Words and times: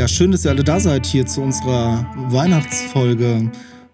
Ja, 0.00 0.08
schön, 0.08 0.30
dass 0.30 0.46
ihr 0.46 0.50
alle 0.50 0.64
da 0.64 0.80
seid 0.80 1.04
hier 1.04 1.26
zu 1.26 1.42
unserer 1.42 2.10
Weihnachtsfolge. 2.30 3.52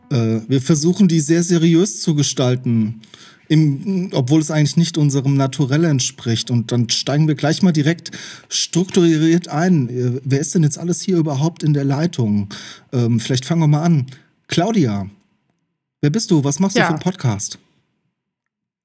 Äh, 0.08 0.38
wir 0.46 0.62
versuchen, 0.62 1.08
die 1.08 1.18
sehr 1.18 1.42
seriös 1.42 2.00
zu 2.00 2.14
gestalten, 2.14 3.00
im, 3.48 4.10
obwohl 4.12 4.40
es 4.40 4.52
eigentlich 4.52 4.76
nicht 4.76 4.98
unserem 4.98 5.36
Naturell 5.36 5.82
entspricht. 5.82 6.52
Und 6.52 6.70
dann 6.70 6.88
steigen 6.90 7.26
wir 7.26 7.34
gleich 7.34 7.60
mal 7.62 7.72
direkt 7.72 8.12
strukturiert 8.48 9.48
ein. 9.48 9.88
Äh, 9.88 10.20
wer 10.22 10.38
ist 10.38 10.54
denn 10.54 10.62
jetzt 10.62 10.78
alles 10.78 11.00
hier 11.00 11.16
überhaupt 11.16 11.64
in 11.64 11.74
der 11.74 11.82
Leitung? 11.82 12.50
Ähm, 12.92 13.18
vielleicht 13.18 13.44
fangen 13.44 13.62
wir 13.62 13.66
mal 13.66 13.82
an. 13.82 14.06
Claudia, 14.46 15.10
wer 16.02 16.10
bist 16.10 16.30
du? 16.30 16.44
Was 16.44 16.60
machst 16.60 16.76
ja. 16.76 16.84
du 16.84 16.86
für 16.86 16.94
einen 16.94 17.02
Podcast? 17.02 17.58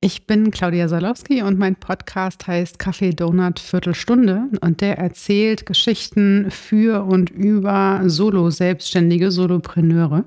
Ich 0.04 0.26
bin 0.26 0.50
Claudia 0.50 0.88
Salowski 0.88 1.44
und 1.44 1.60
mein 1.60 1.76
Podcast 1.76 2.48
heißt 2.48 2.80
Kaffee 2.80 3.12
Donut 3.12 3.60
Viertelstunde 3.60 4.46
und 4.62 4.82
der 4.82 4.98
erzählt 4.98 5.68
Geschichten 5.68 6.50
für 6.50 7.04
und 7.04 7.30
über 7.30 8.02
Solo-Selbstständige, 8.06 9.30
Solopreneure. 9.30 10.24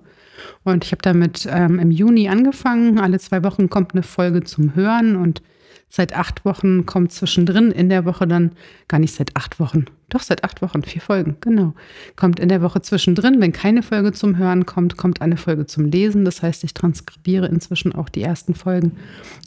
Und 0.63 0.85
ich 0.85 0.93
habe 0.93 1.03
damit 1.03 1.49
ähm, 1.51 1.81
im 1.81 1.91
Juni 1.91 2.29
angefangen. 2.29 3.01
Alle 3.01 3.19
zwei 3.19 3.43
Wochen 3.43 3.69
kommt 3.69 3.95
eine 3.95 4.05
Folge 4.05 4.45
zum 4.45 4.77
Hören 4.77 5.17
und 5.17 5.43
Seit 5.89 6.17
acht 6.17 6.45
Wochen 6.45 6.87
kommt 6.87 7.13
zwischendrin 7.13 7.71
in 7.71 7.89
der 7.89 8.05
Woche 8.05 8.27
dann, 8.27 8.53
gar 8.89 8.99
nicht 8.99 9.15
seit 9.15 9.37
acht 9.37 9.61
Wochen, 9.61 9.85
doch 10.09 10.23
seit 10.23 10.43
acht 10.43 10.61
Wochen, 10.61 10.83
vier 10.83 11.01
Folgen, 11.01 11.37
genau. 11.41 11.75
Kommt 12.17 12.41
in 12.41 12.49
der 12.49 12.63
Woche 12.63 12.83
zwischendrin, 12.83 13.41
wenn 13.41 13.53
keine 13.53 13.83
Folge 13.83 14.13
zum 14.13 14.37
Hören 14.37 14.67
kommt, 14.67 14.97
kommt 14.97 15.23
eine 15.23 15.37
Folge 15.37 15.67
zum 15.67 15.87
Lesen. 15.87 16.25
Das 16.25 16.43
heißt, 16.43 16.65
ich 16.65 16.75
transkribiere 16.75 17.47
inzwischen 17.47 17.95
auch 17.95 18.09
die 18.09 18.23
ersten 18.23 18.55
Folgen 18.55 18.97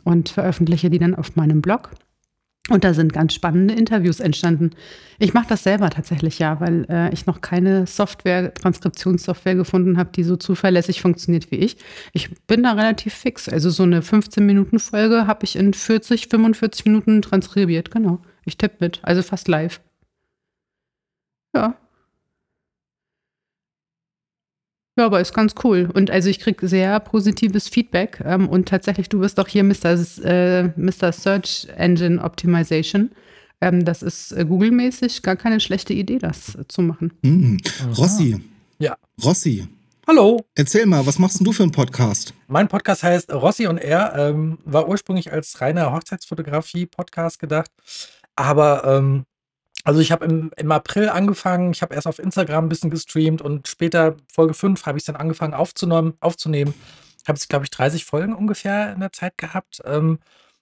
und 0.04 0.30
veröffentliche 0.30 0.90
die 0.90 1.00
dann 1.00 1.16
auf 1.16 1.36
meinem 1.36 1.62
Blog. 1.62 1.92
Und 2.70 2.84
da 2.84 2.94
sind 2.94 3.14
ganz 3.14 3.34
spannende 3.34 3.74
Interviews 3.74 4.20
entstanden. 4.20 4.72
Ich 5.20 5.34
mache 5.34 5.48
das 5.48 5.64
selber 5.64 5.90
tatsächlich 5.90 6.38
ja, 6.38 6.60
weil 6.60 6.86
äh, 6.90 7.14
ich 7.14 7.26
noch 7.26 7.40
keine 7.40 7.88
Software, 7.88 8.54
Transkriptionssoftware 8.54 9.56
gefunden 9.56 9.98
habe, 9.98 10.10
die 10.14 10.24
so 10.24 10.36
zuverlässig 10.36 11.02
funktioniert 11.02 11.50
wie 11.50 11.58
ich. 11.58 11.78
Ich 12.12 12.30
bin 12.46 12.64
da 12.64 12.74
relativ 12.74 13.14
fix. 13.14 13.48
Also 13.48 13.70
so 13.70 13.84
eine 13.84 14.02
15-Minuten-Folge 14.02 15.28
habe 15.28 15.46
ich 15.46 15.56
in 15.56 15.74
40, 15.74 16.28
45 16.28 16.86
Minuten 16.86 17.22
transkribiert. 17.22 17.90
Genau. 17.90 18.20
Ich 18.44 18.58
tippe 18.58 18.78
mit, 18.80 19.00
also 19.04 19.22
fast 19.22 19.48
live. 19.48 19.80
Ja, 21.56 21.76
Ja, 24.98 25.06
aber 25.06 25.22
ist 25.22 25.34
ganz 25.34 25.54
cool. 25.64 25.90
Und 25.94 26.10
also 26.10 26.28
ich 26.28 26.40
kriege 26.40 26.68
sehr 26.68 27.00
positives 27.00 27.70
Feedback. 27.70 28.20
Ähm, 28.26 28.50
und 28.50 28.68
tatsächlich, 28.68 29.10
du 29.10 29.20
bist 29.20 29.40
auch 29.40 29.48
hier 29.48 29.64
Mr. 29.64 29.96
Äh, 30.24 30.64
Mr. 30.76 31.12
Search 31.12 31.68
Engine 31.78 32.22
Optimization. 32.22 33.12
Ähm, 33.62 33.86
das 33.86 34.02
ist 34.02 34.32
äh, 34.32 34.44
Google-mäßig 34.44 35.22
gar 35.22 35.36
keine 35.36 35.60
schlechte 35.60 35.94
Idee, 35.94 36.18
das 36.18 36.56
äh, 36.56 36.68
zu 36.68 36.82
machen. 36.82 37.14
Mhm. 37.22 37.60
Rossi. 37.96 38.42
Ja. 38.80 38.98
Rossi. 39.24 39.68
Hallo. 40.08 40.42
Erzähl 40.56 40.88
mal, 40.88 41.06
was 41.06 41.20
machst 41.20 41.40
denn 41.40 41.46
du 41.46 41.52
für 41.52 41.64
einen 41.64 41.72
Podcast? 41.72 42.34
Mein 42.48 42.68
Podcast 42.68 43.04
heißt 43.04 43.32
Rossi 43.32 43.68
und 43.68 43.78
er, 43.78 44.16
ähm, 44.16 44.58
war 44.66 44.88
ursprünglich 44.90 45.32
als 45.32 45.62
reiner 45.62 45.92
Hochzeitsfotografie-Podcast 45.94 47.38
gedacht. 47.38 47.70
Aber 48.36 48.84
ähm, 48.86 49.26
also 49.88 50.02
ich 50.02 50.12
habe 50.12 50.26
im, 50.26 50.52
im 50.58 50.70
April 50.74 51.08
angefangen, 51.08 51.72
ich 51.72 51.82
habe 51.82 51.96
erst 51.96 52.08
auf 52.08 52.20
Instagram 52.20 52.66
ein 52.66 52.70
bisschen 52.70 52.90
gestreamt 52.90 53.42
und 53.42 53.70
später, 53.70 54.18
Folge 54.30 54.54
5, 54.54 54.86
habe 54.86 54.98
ich 54.98 55.06
dann 55.06 55.16
angefangen 55.16 55.54
aufzunehmen. 55.54 56.16
aufzunehmen. 56.20 56.74
Habe 57.26 57.38
jetzt, 57.38 57.48
glaube 57.48 57.64
ich, 57.64 57.72
30 57.72 58.04
Folgen 58.04 58.36
ungefähr 58.36 58.92
in 58.92 59.00
der 59.00 59.14
Zeit 59.14 59.38
gehabt. 59.38 59.82
Ähm, 59.86 60.20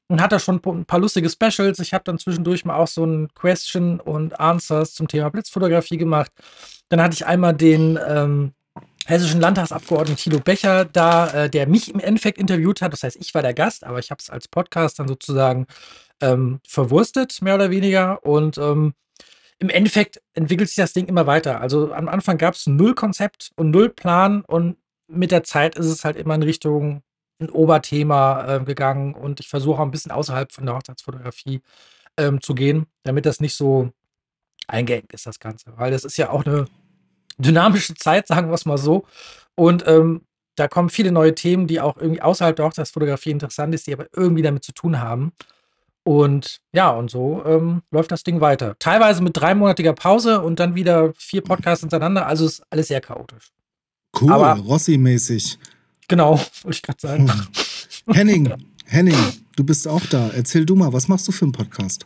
und 0.10 0.22
hatte 0.22 0.40
schon 0.40 0.62
ein 0.64 0.86
paar 0.86 1.00
lustige 1.00 1.28
Specials. 1.28 1.80
Ich 1.80 1.92
habe 1.92 2.04
dann 2.04 2.20
zwischendurch 2.20 2.66
mal 2.66 2.76
auch 2.76 2.88
so 2.88 3.04
ein 3.04 3.30
Question 3.34 4.00
und 4.00 4.40
Answers 4.40 4.94
zum 4.94 5.08
Thema 5.08 5.30
Blitzfotografie 5.30 5.98
gemacht. 5.98 6.32
Dann 6.90 7.02
hatte 7.02 7.16
ich 7.16 7.26
einmal 7.26 7.56
den 7.56 7.98
ähm, 8.08 8.54
hessischen 9.08 9.42
Landtagsabgeordneten 9.42 10.18
Thilo 10.18 10.40
Becher 10.40 10.86
da, 10.86 11.46
äh, 11.46 11.50
der 11.50 11.68
mich 11.68 11.92
im 11.92 12.00
Endeffekt 12.00 12.38
interviewt 12.38 12.84
hat. 12.84 12.94
Das 12.94 13.02
heißt, 13.02 13.18
ich 13.20 13.34
war 13.34 13.42
der 13.42 13.56
Gast, 13.56 13.86
aber 13.86 13.98
ich 13.98 14.12
habe 14.12 14.20
es 14.22 14.30
als 14.30 14.48
Podcast 14.48 15.00
dann 15.00 15.08
sozusagen 15.08 15.66
ähm, 16.22 16.60
verwurstet, 16.68 17.42
mehr 17.42 17.56
oder 17.56 17.72
weniger. 17.72 18.24
Und 18.24 18.60
ähm, 18.60 18.94
im 19.60 19.70
Endeffekt 19.70 20.22
entwickelt 20.34 20.70
sich 20.70 20.76
das 20.76 20.94
Ding 20.94 21.08
immer 21.08 21.28
weiter. 21.28 21.62
Also 21.62 21.94
am 21.94 22.10
Anfang 22.10 22.38
gab 22.38 22.56
es 22.56 22.68
null 22.68 22.94
Konzept 22.94 23.52
und 23.56 23.72
null 23.72 23.90
Plan 23.90 24.42
und 24.42 24.78
mit 25.08 25.32
der 25.32 25.44
Zeit 25.44 25.76
ist 25.76 25.86
es 25.86 26.04
halt 26.04 26.18
immer 26.18 26.36
in 26.36 26.44
Richtung 26.44 27.02
ein 27.40 27.50
Oberthema 27.50 28.56
äh, 28.56 28.64
gegangen 28.64 29.14
und 29.14 29.40
ich 29.40 29.48
versuche 29.48 29.80
auch 29.80 29.86
ein 29.86 29.92
bisschen 29.92 30.12
außerhalb 30.12 30.52
von 30.52 30.66
der 30.66 30.76
Hochzeitsfotografie 30.76 31.62
ähm, 32.18 32.42
zu 32.42 32.56
gehen, 32.56 32.86
damit 33.04 33.26
das 33.26 33.40
nicht 33.40 33.56
so 33.56 33.92
eingeengt 34.68 35.14
ist, 35.14 35.26
das 35.26 35.40
Ganze. 35.40 35.74
Weil 35.78 35.92
das 35.92 36.06
ist 36.06 36.18
ja 36.18 36.30
auch 36.30 36.46
eine 36.46 36.68
dynamische 37.38 37.94
Zeit, 37.96 38.28
sagen 38.28 38.50
wir 38.50 38.56
es 38.56 38.66
mal 38.66 38.78
so. 38.78 39.06
Und 39.56 39.86
ähm, 39.88 40.26
da 40.56 40.68
kommen 40.68 40.90
viele 40.90 41.12
neue 41.12 41.36
Themen, 41.36 41.68
die 41.68 41.82
auch 41.82 41.98
irgendwie 41.98 42.22
außerhalb 42.22 42.56
der 42.56 42.66
Hochzeitsfotografie 42.66 43.32
interessant 43.32 43.76
ist, 43.76 43.88
die 43.88 43.94
aber 43.94 44.08
irgendwie 44.14 44.42
damit 44.42 44.64
zu 44.64 44.72
tun 44.72 45.02
haben. 45.02 45.34
Und 46.08 46.60
ja, 46.72 46.92
und 46.92 47.10
so 47.10 47.44
ähm, 47.46 47.82
läuft 47.90 48.12
das 48.12 48.24
Ding 48.24 48.40
weiter. 48.40 48.76
Teilweise 48.78 49.24
mit 49.24 49.36
dreimonatiger 49.36 49.94
Pause 49.94 50.42
und 50.42 50.60
dann 50.60 50.76
wieder 50.76 51.14
vier 51.18 51.42
Podcasts 51.42 51.82
hintereinander. 51.82 52.28
Also 52.28 52.46
ist 52.46 52.62
alles 52.70 52.90
sehr 52.90 53.02
chaotisch. 53.02 53.52
Cool, 54.22 54.32
Rossi-mäßig. 54.32 55.58
Genau, 56.08 56.34
wollte 56.62 56.76
ich 56.76 56.82
gerade 56.84 57.00
sagen. 57.02 57.32
Hm. 57.32 58.14
Henning, 58.14 58.54
Henning, 58.86 59.18
du 59.56 59.64
bist 59.64 59.88
auch 59.88 60.06
da. 60.06 60.30
Erzähl 60.30 60.64
du 60.64 60.76
mal, 60.76 60.94
was 60.94 61.08
machst 61.08 61.28
du 61.28 61.32
für 61.32 61.46
einen 61.46 61.54
Podcast? 61.54 62.06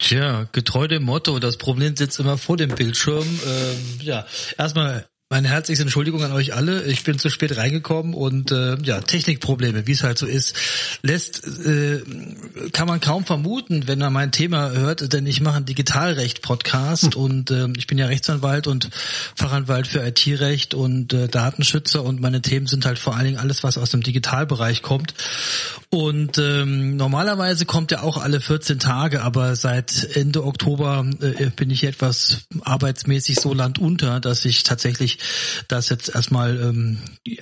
Tja, 0.00 0.48
getreu 0.50 0.88
dem 0.88 1.04
Motto, 1.04 1.38
das 1.38 1.56
Problem 1.56 1.96
sitzt 1.96 2.18
immer 2.18 2.36
vor 2.36 2.56
dem 2.56 2.70
Bildschirm. 2.70 3.22
Ähm, 3.22 4.00
ja, 4.00 4.26
erstmal 4.58 5.06
meine 5.34 5.48
herzlichste 5.48 5.82
Entschuldigung 5.82 6.22
an 6.22 6.30
euch 6.30 6.54
alle. 6.54 6.84
Ich 6.84 7.02
bin 7.02 7.18
zu 7.18 7.28
spät 7.28 7.56
reingekommen 7.56 8.14
und 8.14 8.52
äh, 8.52 8.76
ja, 8.84 9.00
Technikprobleme, 9.00 9.84
wie 9.88 9.90
es 9.90 10.04
halt 10.04 10.16
so 10.16 10.26
ist, 10.26 10.54
lässt 11.02 11.44
äh, 11.66 12.04
kann 12.70 12.86
man 12.86 13.00
kaum 13.00 13.24
vermuten, 13.24 13.88
wenn 13.88 13.98
man 13.98 14.12
mein 14.12 14.30
Thema 14.30 14.70
hört, 14.70 15.12
denn 15.12 15.26
ich 15.26 15.40
mache 15.40 15.56
einen 15.56 15.66
Digitalrecht-Podcast 15.66 17.14
hm. 17.14 17.20
und 17.20 17.50
äh, 17.50 17.66
ich 17.76 17.88
bin 17.88 17.98
ja 17.98 18.06
Rechtsanwalt 18.06 18.68
und 18.68 18.90
Fachanwalt 19.34 19.88
für 19.88 20.06
IT-Recht 20.06 20.72
und 20.72 21.12
äh, 21.12 21.26
Datenschützer 21.26 22.04
und 22.04 22.20
meine 22.20 22.40
Themen 22.40 22.68
sind 22.68 22.86
halt 22.86 23.00
vor 23.00 23.16
allen 23.16 23.24
Dingen 23.24 23.38
alles, 23.38 23.64
was 23.64 23.76
aus 23.76 23.90
dem 23.90 24.04
Digitalbereich 24.04 24.82
kommt. 24.82 25.14
Und 25.90 26.38
ähm, 26.38 26.96
normalerweise 26.96 27.66
kommt 27.66 27.90
ja 27.90 28.02
auch 28.02 28.18
alle 28.18 28.40
14 28.40 28.78
Tage, 28.78 29.22
aber 29.22 29.56
seit 29.56 30.16
Ende 30.16 30.44
Oktober 30.44 31.04
äh, 31.20 31.50
bin 31.50 31.70
ich 31.70 31.82
etwas 31.82 32.42
arbeitsmäßig 32.62 33.40
so 33.40 33.52
landunter, 33.52 34.20
dass 34.20 34.44
ich 34.44 34.62
tatsächlich 34.62 35.18
das 35.68 35.88
jetzt 35.88 36.14
erstmal 36.14 36.60
ähm, 36.60 36.98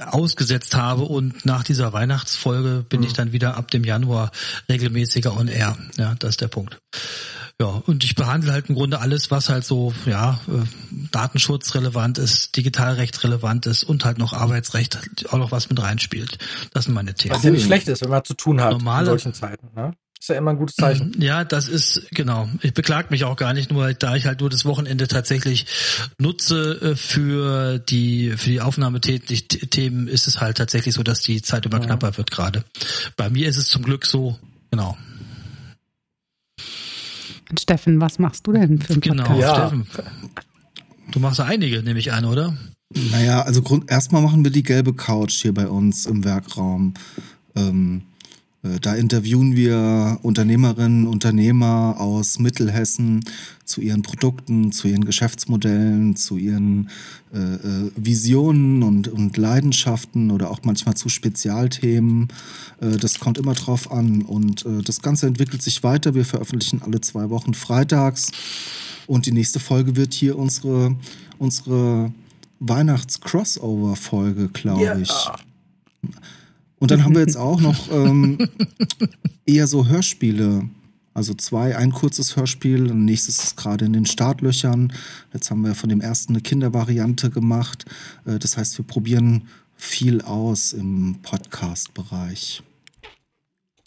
ausgesetzt 0.06 0.74
habe 0.74 1.02
und 1.02 1.44
nach 1.44 1.64
dieser 1.64 1.92
Weihnachtsfolge 1.92 2.84
bin 2.88 3.00
mhm. 3.00 3.06
ich 3.06 3.12
dann 3.12 3.32
wieder 3.32 3.56
ab 3.56 3.70
dem 3.70 3.84
Januar 3.84 4.30
regelmäßiger 4.68 5.36
on 5.36 5.48
air. 5.48 5.76
Ja, 5.96 6.14
das 6.18 6.30
ist 6.30 6.40
der 6.40 6.48
Punkt. 6.48 6.78
Ja, 7.60 7.82
und 7.86 8.02
ich 8.02 8.14
behandle 8.14 8.52
halt 8.52 8.68
im 8.68 8.74
Grunde 8.74 8.98
alles, 8.98 9.30
was 9.30 9.48
halt 9.48 9.64
so, 9.64 9.94
ja, 10.06 10.40
äh, 10.48 10.66
Datenschutz 11.12 11.74
relevant 11.74 12.18
ist, 12.18 12.56
Digitalrecht 12.56 13.22
relevant 13.22 13.66
ist 13.66 13.84
und 13.84 14.04
halt 14.04 14.18
noch 14.18 14.32
Arbeitsrecht 14.32 14.98
auch 15.30 15.38
noch 15.38 15.52
was 15.52 15.68
mit 15.68 15.80
reinspielt. 15.80 16.38
Das 16.72 16.86
sind 16.86 16.94
meine 16.94 17.14
Themen. 17.14 17.34
Was 17.34 17.44
ja 17.44 17.50
nicht 17.50 17.64
schlecht 17.64 17.88
ist, 17.88 18.02
wenn 18.02 18.10
man 18.10 18.24
zu 18.24 18.34
tun 18.34 18.60
hat 18.60 18.72
Normale, 18.72 19.02
in 19.02 19.06
solchen 19.06 19.34
Zeiten, 19.34 19.68
ne? 19.76 19.94
Ist 20.22 20.28
ja 20.28 20.36
immer 20.36 20.52
ein 20.52 20.56
gutes 20.56 20.76
Zeichen. 20.76 21.20
Ja, 21.20 21.42
das 21.42 21.66
ist, 21.66 22.06
genau. 22.12 22.48
Ich 22.60 22.72
beklag 22.74 23.10
mich 23.10 23.24
auch 23.24 23.34
gar 23.34 23.54
nicht, 23.54 23.72
nur 23.72 23.92
da 23.92 24.14
ich 24.14 24.24
halt 24.24 24.38
nur 24.38 24.50
das 24.50 24.64
Wochenende 24.64 25.08
tatsächlich 25.08 25.66
nutze 26.16 26.92
äh, 26.92 26.94
für 26.94 27.80
die, 27.80 28.30
für 28.36 28.48
die 28.48 28.60
Aufnahmethemen, 28.60 30.06
ist 30.06 30.28
es 30.28 30.40
halt 30.40 30.58
tatsächlich 30.58 30.94
so, 30.94 31.02
dass 31.02 31.22
die 31.22 31.42
Zeit 31.42 31.66
immer 31.66 31.80
ja. 31.80 31.86
knapper 31.86 32.16
wird 32.18 32.30
gerade. 32.30 32.62
Bei 33.16 33.30
mir 33.30 33.48
ist 33.48 33.56
es 33.56 33.66
zum 33.66 33.82
Glück 33.82 34.06
so, 34.06 34.38
genau. 34.70 34.96
Steffen, 37.58 38.00
was 38.00 38.20
machst 38.20 38.46
du 38.46 38.52
denn 38.52 38.80
für 38.80 38.92
einen 38.92 39.00
Genau, 39.00 39.24
Podcast? 39.24 39.42
Ja. 39.42 39.56
Steffen. 39.56 39.86
Du 41.10 41.18
machst 41.18 41.40
da 41.40 41.46
einige, 41.46 41.82
nehme 41.82 41.98
ich 41.98 42.12
an, 42.12 42.26
oder? 42.26 42.56
Naja, 43.10 43.42
also 43.42 43.60
Grund, 43.60 43.90
erstmal 43.90 44.22
machen 44.22 44.44
wir 44.44 44.52
die 44.52 44.62
gelbe 44.62 44.94
Couch 44.94 45.32
hier 45.42 45.52
bei 45.52 45.66
uns 45.66 46.06
im 46.06 46.22
Werkraum. 46.22 46.94
Ähm, 47.56 48.02
äh, 48.04 48.11
da 48.80 48.94
interviewen 48.94 49.56
wir 49.56 50.20
Unternehmerinnen, 50.22 51.08
Unternehmer 51.08 51.96
aus 51.98 52.38
Mittelhessen 52.38 53.24
zu 53.64 53.80
ihren 53.80 54.02
Produkten, 54.02 54.70
zu 54.70 54.86
ihren 54.86 55.04
Geschäftsmodellen, 55.04 56.14
zu 56.14 56.36
ihren 56.36 56.88
äh, 57.34 57.38
äh, 57.38 57.90
Visionen 57.96 58.82
und, 58.82 59.08
und 59.08 59.36
Leidenschaften 59.36 60.30
oder 60.30 60.50
auch 60.50 60.60
manchmal 60.62 60.94
zu 60.94 61.08
Spezialthemen. 61.08 62.28
Äh, 62.80 62.98
das 62.98 63.18
kommt 63.18 63.38
immer 63.38 63.54
drauf 63.54 63.90
an. 63.90 64.22
Und 64.22 64.66
äh, 64.66 64.82
das 64.82 65.00
Ganze 65.00 65.26
entwickelt 65.26 65.62
sich 65.62 65.82
weiter. 65.82 66.14
Wir 66.14 66.24
veröffentlichen 66.24 66.82
alle 66.82 67.00
zwei 67.00 67.30
Wochen 67.30 67.54
freitags. 67.54 68.30
Und 69.06 69.26
die 69.26 69.32
nächste 69.32 69.60
Folge 69.60 69.96
wird 69.96 70.14
hier 70.14 70.38
unsere, 70.38 70.94
unsere 71.38 72.12
Weihnachts-Crossover-Folge, 72.60 74.48
glaube 74.48 75.00
ich. 75.00 75.10
Und 76.82 76.90
dann 76.90 77.04
haben 77.04 77.14
wir 77.14 77.20
jetzt 77.20 77.36
auch 77.48 77.60
noch 77.60 77.92
ähm, 77.92 78.38
eher 79.46 79.68
so 79.68 79.86
Hörspiele. 79.86 80.68
Also 81.14 81.32
zwei, 81.32 81.76
ein 81.76 81.92
kurzes 81.92 82.34
Hörspiel, 82.34 82.90
ein 82.90 83.04
nächstes 83.04 83.44
ist 83.44 83.56
gerade 83.56 83.84
in 83.84 83.92
den 83.92 84.04
Startlöchern. 84.04 84.92
Jetzt 85.32 85.48
haben 85.52 85.62
wir 85.62 85.76
von 85.76 85.90
dem 85.90 86.00
ersten 86.00 86.32
eine 86.32 86.42
Kindervariante 86.42 87.30
gemacht. 87.30 87.84
Äh, 88.24 88.40
das 88.40 88.56
heißt, 88.56 88.78
wir 88.78 88.84
probieren 88.84 89.46
viel 89.76 90.22
aus 90.22 90.72
im 90.72 91.18
Podcast-Bereich. 91.22 92.64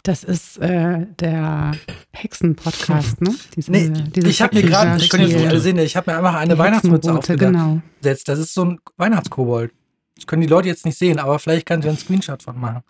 Das 0.02 0.24
ist 0.24 0.56
äh, 0.56 1.04
der 1.20 1.72
Hexen-Podcast, 2.12 3.20
ne? 3.20 3.34
Diese, 3.56 3.72
Nee, 3.72 3.90
diese 3.90 4.28
ich 4.28 4.40
habe 4.40 4.54
mir 4.54 4.62
gerade, 4.62 5.02
ich 5.02 5.10
könnte 5.10 5.26
jetzt 5.26 5.36
nicht 5.36 5.48
alle 5.48 5.60
sehen, 5.60 5.76
ich 5.78 5.96
habe 5.96 6.10
mir 6.10 6.16
einfach 6.16 6.36
eine 6.36 6.56
Weihnachtsmütze 6.56 7.12
aufgesetzt. 7.12 7.40
Genau. 7.40 7.82
Das 8.00 8.38
ist 8.38 8.54
so 8.54 8.64
ein 8.64 8.78
Weihnachtskobold. 8.96 9.72
Das 10.16 10.26
können 10.26 10.42
die 10.42 10.48
Leute 10.48 10.68
jetzt 10.68 10.84
nicht 10.84 10.98
sehen, 10.98 11.18
aber 11.18 11.38
vielleicht 11.38 11.66
kannst 11.66 11.84
du 11.84 11.88
einen 11.90 11.98
Screenshot 11.98 12.42
von 12.42 12.58
machen. 12.58 12.82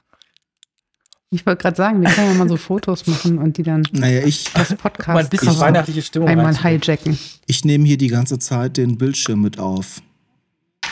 Ich 1.30 1.44
wollte 1.44 1.60
gerade 1.60 1.76
sagen, 1.76 2.00
wir 2.00 2.08
können 2.08 2.28
ja 2.28 2.34
mal 2.34 2.48
so 2.48 2.56
Fotos 2.56 3.06
machen 3.08 3.38
und 3.38 3.56
die 3.58 3.64
dann 3.64 3.82
Naja, 3.92 4.24
ich, 4.24 4.44
das 4.54 4.70
Mal 4.70 4.76
ein 4.76 4.78
Podcast 4.78 5.30
bisschen 5.30 5.52
Ich- 5.52 5.58
weihnachtliche 5.58 6.02
Stimmung 6.02 6.28
einmal 6.28 6.56
hijacken. 6.56 7.18
ich 7.46 7.64
nehme 7.64 7.84
hier 7.84 7.98
die 7.98 8.06
ganze 8.08 8.38
Zeit 8.38 8.76
den 8.76 8.96
Bildschirm 8.96 9.42
mit 9.42 9.58
auf. 9.58 10.00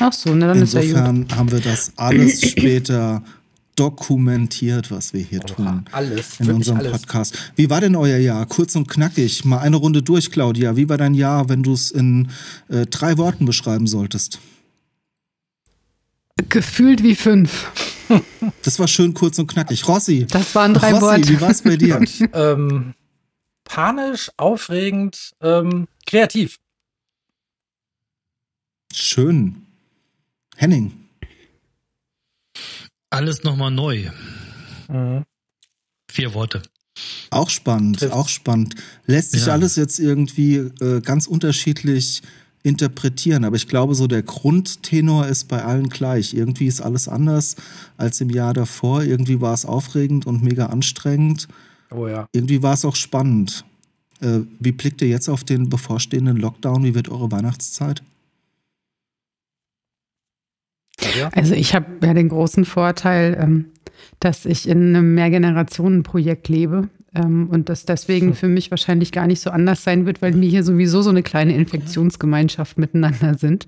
Ach 0.00 0.12
so, 0.12 0.34
ne, 0.34 0.48
dann 0.48 0.60
ist 0.60 0.74
ja 0.74 0.80
gut. 0.80 0.88
Insofern 0.90 1.26
haben 1.36 1.52
wir 1.52 1.60
das 1.60 1.92
alles 1.96 2.42
später 2.50 3.22
dokumentiert, 3.76 4.90
was 4.90 5.12
wir 5.12 5.20
hier 5.20 5.40
tun. 5.40 5.84
Alles, 5.92 6.40
in 6.40 6.50
unserem 6.50 6.78
alles. 6.78 6.92
Podcast. 6.92 7.52
Wie 7.54 7.70
war 7.70 7.80
denn 7.80 7.94
euer 7.94 8.18
Jahr? 8.18 8.44
Kurz 8.46 8.74
und 8.74 8.88
knackig. 8.88 9.44
Mal 9.44 9.58
eine 9.58 9.76
Runde 9.76 10.02
durch, 10.02 10.30
Claudia. 10.32 10.76
Wie 10.76 10.88
war 10.88 10.98
dein 10.98 11.14
Jahr, 11.14 11.48
wenn 11.48 11.62
du 11.62 11.72
es 11.74 11.90
in 11.92 12.28
äh, 12.68 12.86
drei 12.86 13.18
Worten 13.18 13.46
beschreiben 13.46 13.86
solltest? 13.86 14.40
Gefühlt 16.36 17.02
wie 17.02 17.14
fünf. 17.14 17.70
Das 18.62 18.78
war 18.78 18.88
schön 18.88 19.14
kurz 19.14 19.38
und 19.38 19.46
knackig. 19.46 19.86
Rossi, 19.88 20.26
Das 20.28 20.54
waren 20.54 20.74
drei 20.74 20.90
Rossi, 20.92 21.02
Worte. 21.02 21.28
wie 21.28 21.40
war 21.40 21.50
es 21.50 21.62
bei 21.62 21.76
dir? 21.76 22.00
Ähm, 22.32 22.94
panisch, 23.64 24.30
aufregend, 24.36 25.32
ähm, 25.40 25.86
kreativ. 26.06 26.58
schön. 28.92 29.66
Henning, 30.56 30.92
Alles 33.10 33.42
nochmal 33.42 33.70
neu. 33.72 34.10
Mhm. 34.88 35.24
Vier 36.10 36.34
Worte. 36.34 36.62
auch 37.30 37.50
spannend, 37.50 38.08
auch 38.12 38.28
spannend. 38.28 38.74
Lässt 39.06 39.32
sich 39.32 39.46
Ja. 39.46 39.52
alles 39.54 39.74
jetzt 39.76 39.98
irgendwie 39.98 40.56
äh, 40.56 41.00
ganz 41.00 41.26
unterschiedlich 41.26 42.22
interpretieren, 42.64 43.44
aber 43.44 43.56
ich 43.56 43.68
glaube, 43.68 43.94
so 43.94 44.06
der 44.06 44.22
Grundtenor 44.22 45.26
ist 45.26 45.48
bei 45.48 45.62
allen 45.62 45.90
gleich. 45.90 46.32
Irgendwie 46.32 46.66
ist 46.66 46.80
alles 46.80 47.08
anders 47.08 47.56
als 47.98 48.20
im 48.22 48.30
Jahr 48.30 48.54
davor. 48.54 49.04
Irgendwie 49.04 49.40
war 49.40 49.52
es 49.52 49.66
aufregend 49.66 50.26
und 50.26 50.42
mega 50.42 50.66
anstrengend. 50.66 51.46
Oh 51.90 52.08
ja. 52.08 52.26
Irgendwie 52.32 52.62
war 52.62 52.72
es 52.72 52.86
auch 52.86 52.96
spannend. 52.96 53.66
Äh, 54.20 54.40
wie 54.58 54.72
blickt 54.72 55.02
ihr 55.02 55.08
jetzt 55.08 55.28
auf 55.28 55.44
den 55.44 55.68
bevorstehenden 55.68 56.38
Lockdown? 56.38 56.84
Wie 56.84 56.94
wird 56.94 57.10
eure 57.10 57.30
Weihnachtszeit? 57.30 58.02
Also 61.32 61.54
ich 61.54 61.74
habe 61.74 61.86
ja 62.02 62.14
den 62.14 62.30
großen 62.30 62.64
Vorteil, 62.64 63.36
ähm, 63.38 63.66
dass 64.20 64.46
ich 64.46 64.66
in 64.66 64.96
einem 64.96 65.14
Mehrgenerationenprojekt 65.14 66.48
lebe 66.48 66.88
ähm, 67.14 67.48
und 67.50 67.68
das 67.68 67.84
deswegen 67.84 68.34
für 68.34 68.48
mich 68.48 68.70
wahrscheinlich 68.70 69.12
gar 69.12 69.26
nicht 69.26 69.40
so 69.40 69.50
anders 69.50 69.84
sein 69.84 70.06
wird, 70.06 70.20
weil 70.22 70.40
wir 70.40 70.48
hier 70.48 70.64
sowieso 70.64 71.02
so 71.02 71.10
eine 71.10 71.22
kleine 71.22 71.54
Infektionsgemeinschaft 71.54 72.78
miteinander 72.78 73.36
sind. 73.38 73.66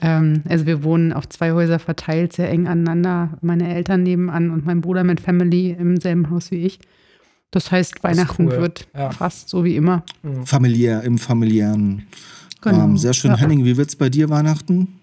Ähm, 0.00 0.42
also 0.48 0.66
wir 0.66 0.82
wohnen 0.82 1.12
auf 1.12 1.28
zwei 1.28 1.52
Häuser 1.52 1.78
verteilt, 1.78 2.32
sehr 2.32 2.50
eng 2.50 2.66
aneinander. 2.66 3.38
Meine 3.42 3.72
Eltern 3.74 4.02
nebenan 4.02 4.50
und 4.50 4.64
mein 4.66 4.80
Bruder 4.80 5.04
mit 5.04 5.20
Family 5.20 5.70
im 5.78 5.98
selben 6.00 6.30
Haus 6.30 6.50
wie 6.50 6.64
ich. 6.66 6.78
Das 7.50 7.72
heißt, 7.72 8.02
Weihnachten 8.04 8.46
cool. 8.46 8.58
wird 8.60 8.86
Ja. 8.96 9.10
fast 9.10 9.48
so 9.48 9.64
wie 9.64 9.74
immer. 9.76 10.04
Familiär, 10.44 11.02
im 11.02 11.18
familiären 11.18 12.06
Genau. 12.62 12.76
Rahmen. 12.78 12.96
Sehr 12.98 13.14
schön. 13.14 13.30
Ja. 13.32 13.38
Henning, 13.38 13.64
wie 13.64 13.76
wird's 13.76 13.96
bei 13.96 14.08
dir 14.10 14.28
Weihnachten? 14.28 14.99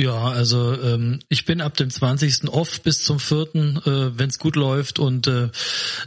Ja, 0.00 0.30
also 0.30 0.72
ähm, 0.82 1.18
ich 1.28 1.44
bin 1.44 1.60
ab 1.60 1.76
dem 1.76 1.90
20. 1.90 2.48
off 2.48 2.80
bis 2.80 3.04
zum 3.04 3.20
4., 3.20 3.36
äh, 3.36 4.18
wenn 4.18 4.30
es 4.30 4.38
gut 4.38 4.56
läuft 4.56 4.98
und 4.98 5.26
äh, 5.26 5.50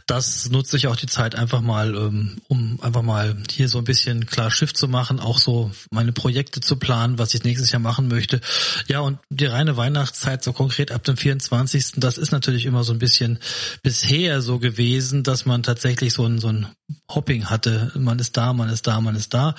das 0.07 0.49
nutze 0.49 0.77
ich 0.77 0.87
auch 0.87 0.95
die 0.95 1.05
Zeit 1.05 1.35
einfach 1.35 1.61
mal, 1.61 1.93
ähm, 1.93 2.37
um 2.47 2.79
einfach 2.81 3.03
mal 3.03 3.37
hier 3.51 3.69
so 3.69 3.77
ein 3.77 3.83
bisschen 3.83 4.25
klar 4.25 4.49
Schiff 4.49 4.73
zu 4.73 4.87
machen, 4.87 5.19
auch 5.19 5.37
so 5.37 5.69
meine 5.91 6.11
Projekte 6.11 6.59
zu 6.59 6.77
planen, 6.77 7.19
was 7.19 7.35
ich 7.35 7.43
nächstes 7.43 7.71
Jahr 7.71 7.81
machen 7.81 8.07
möchte. 8.07 8.41
Ja, 8.87 9.01
und 9.01 9.19
die 9.29 9.45
reine 9.45 9.77
Weihnachtszeit, 9.77 10.43
so 10.43 10.53
konkret 10.53 10.91
ab 10.91 11.03
dem 11.03 11.15
24., 11.15 11.91
das 11.97 12.17
ist 12.17 12.31
natürlich 12.31 12.65
immer 12.65 12.83
so 12.83 12.93
ein 12.93 12.99
bisschen 12.99 13.37
bisher 13.83 14.41
so 14.41 14.57
gewesen, 14.57 15.21
dass 15.21 15.45
man 15.45 15.61
tatsächlich 15.61 16.13
so 16.13 16.25
ein, 16.25 16.39
so 16.39 16.47
ein 16.47 16.65
Hopping 17.09 17.45
hatte. 17.45 17.91
Man 17.95 18.17
ist 18.17 18.37
da, 18.37 18.53
man 18.53 18.69
ist 18.69 18.87
da, 18.87 18.99
man 19.01 19.15
ist 19.15 19.35
da. 19.35 19.53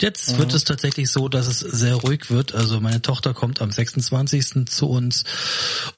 Jetzt 0.00 0.38
wird 0.38 0.54
es 0.54 0.62
tatsächlich 0.64 1.10
so, 1.10 1.28
dass 1.28 1.48
es 1.48 1.58
sehr 1.58 1.96
ruhig 1.96 2.30
wird. 2.30 2.54
Also 2.54 2.80
meine 2.80 3.02
Tochter 3.02 3.34
kommt 3.34 3.60
am 3.60 3.72
26. 3.80 4.66
zu 4.66 4.88
uns 4.88 5.24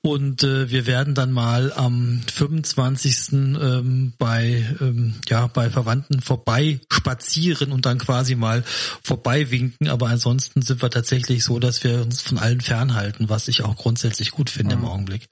und 0.02 0.42
äh, 0.44 0.70
wir 0.70 0.86
werden 0.86 1.14
dann 1.14 1.32
mal 1.32 1.72
am 1.72 2.20
25. 2.32 3.32
Ähm, 3.32 4.12
bei 4.18 4.64
ähm, 4.80 5.14
ja 5.28 5.46
bei 5.48 5.68
Verwandten 5.70 6.20
vorbei 6.20 6.80
spazieren 6.90 7.72
und 7.72 7.86
dann 7.86 7.98
quasi 7.98 8.34
mal 8.34 8.62
vorbei 9.02 9.50
winken. 9.50 9.88
Aber 9.88 10.08
ansonsten 10.08 10.62
sind 10.62 10.80
wir 10.82 10.90
tatsächlich 10.90 11.44
so, 11.44 11.58
dass 11.58 11.82
wir 11.84 12.02
uns 12.02 12.20
von 12.22 12.38
allen 12.38 12.60
fernhalten, 12.60 13.28
was 13.28 13.48
ich 13.48 13.62
auch 13.62 13.76
grundsätzlich 13.76 14.30
gut 14.30 14.50
finde 14.50 14.74
im 14.74 14.80
Mhm. 14.82 14.86
Augenblick. 14.88 15.26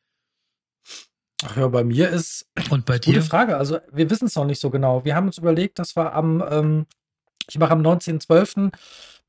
Ach 1.42 1.56
ja, 1.56 1.68
bei 1.68 1.84
mir 1.84 2.10
ist 2.10 2.46
Und 2.68 2.84
bei 2.84 2.98
Gute 2.98 3.12
dir? 3.12 3.22
Frage. 3.22 3.56
Also 3.56 3.78
wir 3.92 4.10
wissen 4.10 4.26
es 4.26 4.34
noch 4.34 4.44
nicht 4.44 4.60
so 4.60 4.70
genau. 4.70 5.04
Wir 5.04 5.14
haben 5.14 5.26
uns 5.26 5.38
überlegt, 5.38 5.78
dass 5.78 5.96
wir 5.96 6.12
am, 6.14 6.44
ähm, 6.50 6.86
ich 7.48 7.58
mache 7.58 7.72
am 7.72 7.80
19.12. 7.80 8.70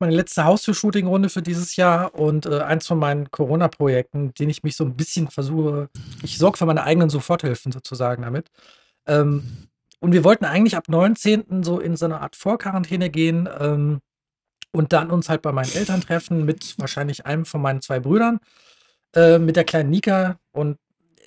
meine 0.01 0.15
letzte 0.15 0.43
Haustür-Shooting-Runde 0.43 1.29
für 1.29 1.41
dieses 1.41 1.75
Jahr 1.75 2.13
und 2.15 2.45
äh, 2.45 2.59
eins 2.59 2.87
von 2.87 2.99
meinen 2.99 3.31
Corona-Projekten, 3.31 4.33
den 4.33 4.49
ich 4.49 4.63
mich 4.63 4.75
so 4.75 4.83
ein 4.83 4.97
bisschen 4.97 5.29
versuche, 5.29 5.89
ich 6.23 6.37
sorge 6.37 6.57
für 6.57 6.65
meine 6.65 6.83
eigenen 6.83 7.09
Soforthilfen 7.09 7.71
sozusagen 7.71 8.23
damit. 8.23 8.49
Ähm, 9.07 9.69
und 9.99 10.13
wir 10.13 10.23
wollten 10.23 10.45
eigentlich 10.45 10.75
ab 10.75 10.89
19. 10.89 11.63
so 11.63 11.79
in 11.79 11.95
so 11.95 12.05
eine 12.05 12.21
Art 12.21 12.35
Vorquarantäne 12.35 13.09
gehen 13.09 13.47
ähm, 13.59 14.01
und 14.71 14.93
dann 14.93 15.11
uns 15.11 15.29
halt 15.29 15.41
bei 15.41 15.51
meinen 15.51 15.71
Eltern 15.73 16.01
treffen 16.01 16.45
mit 16.45 16.75
wahrscheinlich 16.79 17.25
einem 17.25 17.45
von 17.45 17.61
meinen 17.61 17.81
zwei 17.81 17.99
Brüdern, 17.99 18.39
äh, 19.15 19.37
mit 19.37 19.55
der 19.55 19.63
kleinen 19.63 19.91
Nika 19.91 20.37
und 20.51 20.77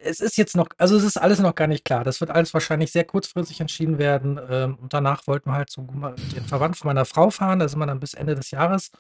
es 0.05 0.21
ist 0.21 0.37
jetzt 0.37 0.57
noch, 0.57 0.69
also 0.79 0.97
es 0.97 1.05
ist 1.05 1.17
alles 1.17 1.41
noch 1.41 1.55
gar 1.55 1.67
nicht 1.67 1.85
klar. 1.85 2.05
Das 2.05 2.21
wird 2.21 2.31
alles 2.31 2.55
wahrscheinlich 2.55 2.93
sehr 2.93 3.05
kurzfristig 3.05 3.61
entschieden 3.61 3.99
werden. 3.99 4.39
Ähm, 4.49 4.79
und 4.81 4.93
danach 4.93 5.27
wollten 5.27 5.51
wir 5.51 5.55
halt 5.55 5.71
so 5.71 5.83
den 5.83 6.45
Verwandten 6.45 6.79
von 6.79 6.89
meiner 6.89 7.05
Frau 7.05 7.31
fahren. 7.31 7.59
Da 7.59 7.69
sind 7.69 7.79
wir 7.79 7.87
dann 7.87 8.01
bis 8.01 8.15
Ende 8.15 8.35
des 8.35 8.51
Jahres, 8.51 8.91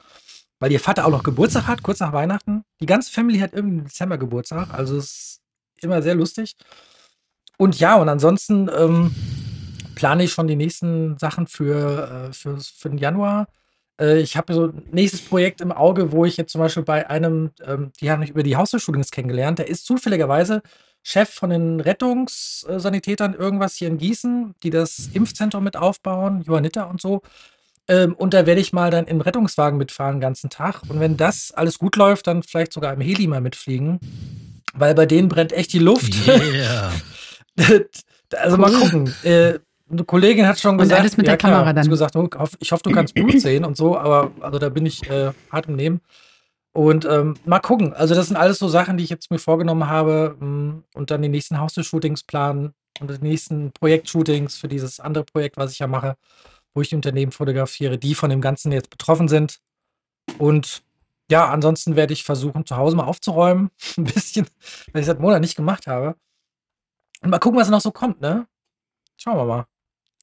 weil 0.58 0.72
ihr 0.72 0.80
Vater 0.80 1.06
auch 1.06 1.10
noch 1.10 1.22
Geburtstag 1.22 1.66
hat, 1.66 1.82
kurz 1.82 2.00
nach 2.00 2.12
Weihnachten. 2.12 2.64
Die 2.80 2.86
ganze 2.86 3.12
Family 3.12 3.38
hat 3.38 3.52
irgendwie 3.52 3.78
im 3.78 3.84
Dezember 3.84 4.18
Geburtstag. 4.18 4.72
Also 4.72 4.96
es 4.96 5.04
ist 5.04 5.40
immer 5.82 6.02
sehr 6.02 6.14
lustig. 6.14 6.56
Und 7.56 7.78
ja, 7.78 7.96
und 7.96 8.08
ansonsten 8.08 8.68
ähm, 8.76 9.14
plane 9.94 10.24
ich 10.24 10.32
schon 10.32 10.48
die 10.48 10.56
nächsten 10.56 11.18
Sachen 11.18 11.46
für, 11.46 12.28
äh, 12.28 12.32
für, 12.32 12.58
für 12.58 12.88
den 12.88 12.98
Januar. 12.98 13.46
Äh, 14.00 14.20
ich 14.20 14.36
habe 14.36 14.54
so 14.54 14.66
ein 14.66 14.82
nächstes 14.90 15.22
Projekt 15.22 15.60
im 15.60 15.72
Auge, 15.72 16.12
wo 16.12 16.24
ich 16.24 16.36
jetzt 16.36 16.52
zum 16.52 16.60
Beispiel 16.60 16.82
bei 16.82 17.08
einem, 17.08 17.50
ähm, 17.64 17.92
die 18.00 18.10
haben 18.10 18.20
mich 18.20 18.30
über 18.30 18.42
die 18.42 18.56
Hausverschulung 18.56 19.02
kennengelernt, 19.02 19.58
der 19.58 19.68
ist 19.68 19.86
zufälligerweise 19.86 20.62
Chef 21.06 21.28
von 21.28 21.50
den 21.50 21.80
Rettungssanitätern 21.80 23.34
irgendwas 23.34 23.74
hier 23.74 23.88
in 23.88 23.98
Gießen, 23.98 24.54
die 24.62 24.70
das 24.70 25.10
Impfzentrum 25.12 25.62
mit 25.62 25.76
aufbauen, 25.76 26.42
Johanniter 26.46 26.88
und 26.88 27.00
so. 27.00 27.20
Ähm, 27.86 28.14
und 28.14 28.32
da 28.32 28.46
werde 28.46 28.62
ich 28.62 28.72
mal 28.72 28.90
dann 28.90 29.06
im 29.06 29.20
Rettungswagen 29.20 29.78
mitfahren 29.78 30.16
den 30.16 30.20
ganzen 30.22 30.48
Tag. 30.48 30.80
Und 30.88 31.00
wenn 31.00 31.18
das 31.18 31.52
alles 31.52 31.78
gut 31.78 31.96
läuft, 31.96 32.26
dann 32.26 32.42
vielleicht 32.42 32.72
sogar 32.72 32.94
im 32.94 33.02
Heli 33.02 33.26
mal 33.26 33.42
mitfliegen. 33.42 34.00
Weil 34.72 34.94
bei 34.94 35.04
denen 35.04 35.28
brennt 35.28 35.52
echt 35.52 35.74
die 35.74 35.78
Luft. 35.78 36.14
Yeah. 36.26 36.90
also 38.36 38.56
mal 38.56 38.72
gucken. 38.72 39.14
Äh, 39.24 39.58
Eine 39.90 40.04
Kollegin 40.04 40.48
hat 40.48 40.58
schon 40.58 40.72
Und 40.72 40.78
gesagt, 40.78 41.02
alles 41.02 41.18
mit 41.18 41.26
der 41.26 41.36
klar, 41.36 41.52
Kamera 41.52 41.72
dann. 41.74 41.88
gesagt, 41.90 42.16
oh, 42.16 42.28
ich 42.58 42.72
hoffe, 42.72 42.82
du 42.84 42.90
kannst 42.92 43.14
Blut 43.14 43.38
sehen 43.38 43.66
und 43.66 43.76
so, 43.76 43.98
aber 43.98 44.32
also 44.40 44.58
da 44.58 44.70
bin 44.70 44.86
ich 44.86 45.08
äh, 45.10 45.32
hart 45.52 45.66
im 45.66 45.76
Nehmen. 45.76 46.00
Und 46.74 47.04
ähm, 47.04 47.36
mal 47.44 47.60
gucken. 47.60 47.94
Also, 47.94 48.16
das 48.16 48.26
sind 48.26 48.36
alles 48.36 48.58
so 48.58 48.68
Sachen, 48.68 48.96
die 48.96 49.04
ich 49.04 49.10
jetzt 49.10 49.30
mir 49.30 49.38
vorgenommen 49.38 49.88
habe 49.88 50.36
mh, 50.40 50.82
und 50.94 51.10
dann 51.10 51.22
die 51.22 51.28
nächsten 51.28 51.60
Haustür-Shootings 51.60 52.24
planen 52.24 52.74
und 53.00 53.10
die 53.10 53.18
nächsten 53.18 53.72
Projektshootings 53.72 54.56
für 54.56 54.66
dieses 54.66 54.98
andere 54.98 55.24
Projekt, 55.24 55.56
was 55.56 55.70
ich 55.72 55.78
ja 55.78 55.86
mache, 55.86 56.16
wo 56.74 56.82
ich 56.82 56.88
die 56.88 56.96
Unternehmen 56.96 57.30
fotografiere, 57.30 57.96
die 57.96 58.16
von 58.16 58.28
dem 58.28 58.40
Ganzen 58.40 58.72
jetzt 58.72 58.90
betroffen 58.90 59.28
sind. 59.28 59.60
Und 60.38 60.82
ja, 61.30 61.48
ansonsten 61.48 61.94
werde 61.94 62.12
ich 62.12 62.24
versuchen, 62.24 62.66
zu 62.66 62.76
Hause 62.76 62.96
mal 62.96 63.04
aufzuräumen. 63.04 63.70
Ein 63.96 64.04
bisschen, 64.04 64.46
weil 64.92 65.00
ich 65.00 65.06
seit 65.06 65.20
Monaten 65.20 65.42
nicht 65.42 65.56
gemacht 65.56 65.86
habe. 65.86 66.16
Und 67.22 67.30
mal 67.30 67.38
gucken, 67.38 67.58
was 67.60 67.70
noch 67.70 67.80
so 67.80 67.92
kommt, 67.92 68.20
ne? 68.20 68.48
Schauen 69.16 69.36
wir 69.36 69.44
mal. 69.44 69.66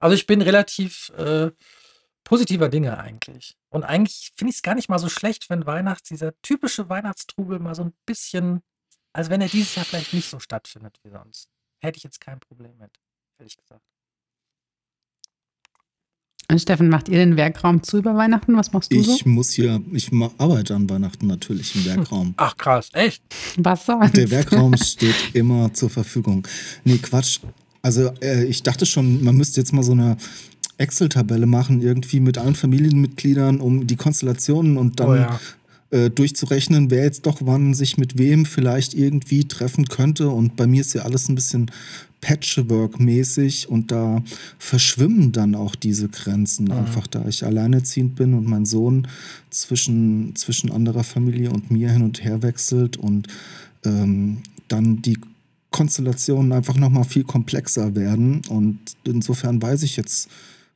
Also 0.02 0.16
ich 0.16 0.28
bin 0.28 0.42
relativ 0.42 1.12
äh, 1.18 1.52
positiver 2.32 2.70
Dinge 2.70 2.98
eigentlich. 2.98 3.58
Und 3.70 3.84
eigentlich 3.84 4.32
finde 4.38 4.52
ich 4.52 4.56
es 4.56 4.62
gar 4.62 4.74
nicht 4.74 4.88
mal 4.88 5.00
so 5.00 5.10
schlecht, 5.10 5.50
wenn 5.50 5.66
Weihnachts, 5.66 6.08
dieser 6.08 6.32
typische 6.42 6.88
Weihnachtstrubel 6.88 7.60
mal 7.60 7.76
so 7.76 7.84
ein 7.84 7.94
bisschen, 8.06 8.62
also 9.12 9.30
wenn 9.30 9.42
er 9.42 9.50
dieses 9.50 9.76
Jahr 9.76 9.84
vielleicht 9.84 10.14
nicht 10.14 10.30
so 10.30 10.40
stattfindet 10.40 10.98
wie 11.04 11.10
sonst, 11.10 11.50
hätte 11.84 11.98
ich 11.98 12.06
jetzt 12.06 12.22
kein 12.22 12.40
Problem 12.40 12.72
mit, 12.78 12.90
ehrlich 13.38 13.58
gesagt. 13.58 13.84
Und 16.50 16.62
Steffen, 16.62 16.88
macht 16.88 17.10
ihr 17.10 17.18
den 17.18 17.36
Werkraum 17.36 17.84
zu 17.84 17.98
über 17.98 18.16
Weihnachten? 18.16 18.56
Was 18.56 18.72
machst 18.72 18.94
du 18.94 19.04
so? 19.04 19.14
Ich 19.14 19.26
muss 19.26 19.52
hier, 19.52 19.82
ich 19.92 20.10
arbeite 20.38 20.74
an 20.74 20.90
Weihnachten 20.90 21.28
natürlich 21.28 21.76
im 21.76 21.84
Werkraum. 21.84 22.34
Ach 22.38 22.56
krass, 22.56 22.92
echt? 22.94 23.24
Was 23.58 23.86
sonst? 23.86 24.16
Der 24.16 24.32
Werkraum 24.32 24.78
steht 24.82 25.36
immer 25.36 25.74
zur 25.74 25.90
Verfügung. 25.90 26.48
Nee, 26.86 26.98
Quatsch. 27.00 27.42
Also 27.82 28.14
äh, 28.22 28.46
ich 28.46 28.64
dachte 28.64 28.86
schon, 28.86 29.22
man 29.22 29.36
müsste 29.36 29.60
jetzt 29.60 29.74
mal 29.74 29.84
so 29.84 29.92
eine 29.92 30.16
Excel-Tabelle 30.82 31.46
machen, 31.46 31.82
irgendwie 31.82 32.20
mit 32.20 32.38
allen 32.38 32.56
Familienmitgliedern, 32.56 33.62
um 33.62 33.88
die 33.88 33.96
Konstellationen 33.96 34.78
und 34.78 35.00
dann 35.00 35.10
Oh 35.10 35.16
ja. 35.16 35.40
äh, 35.92 36.10
durchzurechnen, 36.10 36.90
wer 36.92 37.04
jetzt 37.04 37.26
doch 37.26 37.38
wann 37.42 37.74
sich 37.74 37.98
mit 37.98 38.18
wem 38.18 38.46
vielleicht 38.46 38.94
irgendwie 38.94 39.48
treffen 39.48 39.86
könnte. 39.86 40.30
Und 40.30 40.56
bei 40.56 40.68
mir 40.68 40.82
ist 40.82 40.94
ja 40.94 41.04
alles 41.04 41.30
ein 41.30 41.36
bisschen 41.36 41.72
Patchwork-mäßig 42.22 43.68
und 43.70 43.92
da 43.92 44.24
verschwimmen 44.60 45.32
dann 45.32 45.56
auch 45.56 45.76
diese 45.76 46.08
Grenzen, 46.08 46.72
einfach 46.72 47.08
da 47.08 47.26
ich 47.28 47.44
alleinerziehend 47.44 48.16
bin 48.16 48.36
und 48.36 48.46
mein 48.46 48.66
Sohn 48.66 49.08
zwischen, 49.50 50.36
zwischen 50.36 50.72
anderer 50.72 51.04
Familie 51.04 51.50
und 51.52 51.72
mir 51.72 51.90
hin 51.92 52.04
und 52.04 52.24
her 52.24 52.44
wechselt 52.44 52.96
und 52.98 53.28
ähm, 53.84 54.44
dann 54.68 55.02
die 55.02 55.18
Konstellationen 55.72 56.52
einfach 56.52 56.76
nochmal 56.76 57.06
viel 57.06 57.24
komplexer 57.24 57.96
werden. 57.96 58.42
Und 58.50 58.80
insofern 59.04 59.62
weiß 59.62 59.84
ich 59.84 59.98
jetzt 59.98 60.30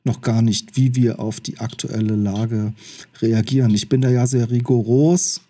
noch 0.06 0.22
gar 0.22 0.40
nicht, 0.40 0.76
wie 0.76 0.94
wir 0.94 1.20
auf 1.20 1.40
die 1.40 1.58
aktuelle 1.58 2.16
Lage 2.16 2.72
reagieren. 3.20 3.74
Ich 3.74 3.88
bin 3.88 4.00
da 4.00 4.08
ja 4.08 4.26
sehr 4.26 4.50
rigoros 4.50 5.42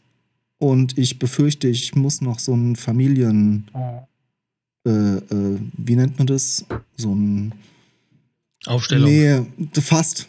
und 0.59 0.99
ich 0.99 1.19
befürchte, 1.19 1.69
ich 1.69 1.95
muss 1.95 2.21
noch 2.21 2.39
so 2.39 2.55
ein 2.55 2.75
Familien, 2.75 3.71
äh, 4.85 4.91
äh, 4.91 5.59
wie 5.77 5.97
nennt 5.97 6.19
man 6.19 6.27
das? 6.27 6.65
So 6.97 7.15
ein 7.15 7.53
Aufstellung. 8.67 9.11
Nee, 9.11 9.43
fast. 9.81 10.29